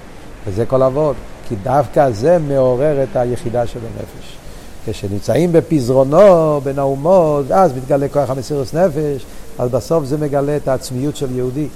וזה 0.47 0.65
כל 0.65 0.83
אבות, 0.83 1.15
כי 1.49 1.55
דווקא 1.63 2.11
זה 2.11 2.37
מעורר 2.47 3.03
את 3.03 3.15
היחידה 3.15 3.67
של 3.67 3.79
הנפש. 3.79 4.44
כשנמצאים 4.85 5.51
בפזרונו 5.51 6.61
בין 6.63 6.79
האומות, 6.79 7.51
אז 7.51 7.71
מתגלה 7.77 8.07
כוח 8.07 8.29
המסירות 8.29 8.73
נפש, 8.73 9.25
אז 9.59 9.69
בסוף 9.69 10.05
זה 10.05 10.17
מגלה 10.17 10.55
את 10.55 10.67
העצמיות 10.67 11.15
של 11.15 11.35
יהודי. 11.35 11.67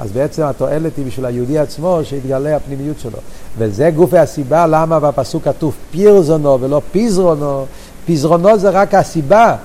אז 0.00 0.12
בעצם 0.12 0.42
התועלת 0.42 0.96
היא 0.96 1.06
בשביל 1.06 1.26
היהודי 1.26 1.58
עצמו 1.58 2.00
שיתגלה 2.04 2.56
הפנימיות 2.56 3.00
שלו. 3.00 3.18
וזה 3.58 3.90
גופי 3.90 4.18
הסיבה 4.18 4.66
למה 4.66 5.00
בפסוק 5.00 5.44
כתוב 5.44 5.74
פירזונו 5.90 6.60
ולא 6.60 6.80
פיזרונו. 6.92 7.66
פיזרונו 8.06 8.58
זה 8.58 8.70
רק 8.70 8.94
הסיבה. 8.94 9.56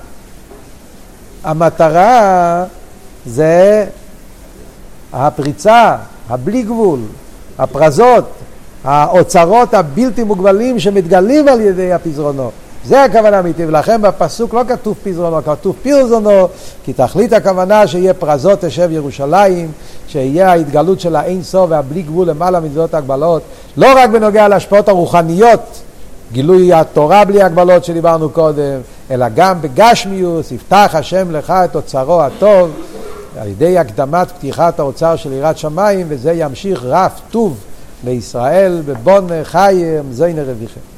המטרה 1.44 2.64
זה 3.26 3.86
הפריצה, 5.12 5.96
הבלי 6.28 6.62
גבול, 6.62 7.00
הפרזות, 7.58 8.24
האוצרות 8.84 9.74
הבלתי 9.74 10.24
מוגבלים 10.24 10.78
שמתגלים 10.78 11.48
על 11.48 11.60
ידי 11.60 11.92
הפזרונו. 11.92 12.50
זה 12.84 13.04
הכוונה 13.04 13.36
האמיתית, 13.36 13.68
ולכן 13.68 14.02
בפסוק 14.02 14.54
לא 14.54 14.62
כתוב 14.68 14.96
פזרונו, 15.02 15.44
כתוב 15.44 15.76
פירזונו, 15.82 16.48
כי 16.84 16.92
תכלית 16.92 17.32
הכוונה 17.32 17.86
שיהיה 17.86 18.14
פרזות 18.14 18.60
תשב 18.60 18.88
ירושלים, 18.92 19.72
שיהיה 20.08 20.50
ההתגלות 20.50 21.00
של 21.00 21.16
האין 21.16 21.42
סוף 21.42 21.70
והבלי 21.70 22.02
גבול 22.02 22.28
למעלה 22.28 22.60
מזאת 22.60 22.94
הגבלות, 22.94 23.42
לא 23.76 23.88
רק 23.96 24.10
בנוגע 24.10 24.48
להשפעות 24.48 24.88
הרוחניות, 24.88 25.80
גילוי 26.32 26.72
התורה 26.72 27.24
בלי 27.24 27.42
הגבלות 27.42 27.84
שדיברנו 27.84 28.30
קודם, 28.30 28.80
אלא 29.10 29.26
גם 29.34 29.62
בגשמיוס, 29.62 30.52
יפתח 30.52 30.90
השם 30.94 31.30
לך 31.30 31.50
את 31.50 31.76
אוצרו 31.76 32.22
הטוב, 32.22 32.70
על 33.40 33.48
ידי 33.48 33.78
הקדמת 33.78 34.30
פתיחת 34.30 34.78
האוצר 34.78 35.16
של 35.16 35.32
יראת 35.32 35.58
שמיים, 35.58 36.06
וזה 36.08 36.32
ימשיך 36.32 36.80
רף 36.84 37.20
טוב 37.30 37.56
לישראל 38.04 38.82
בבון 38.86 39.28
חיים 39.42 40.12
זיינה 40.12 40.42
רוויכם. 40.42 40.89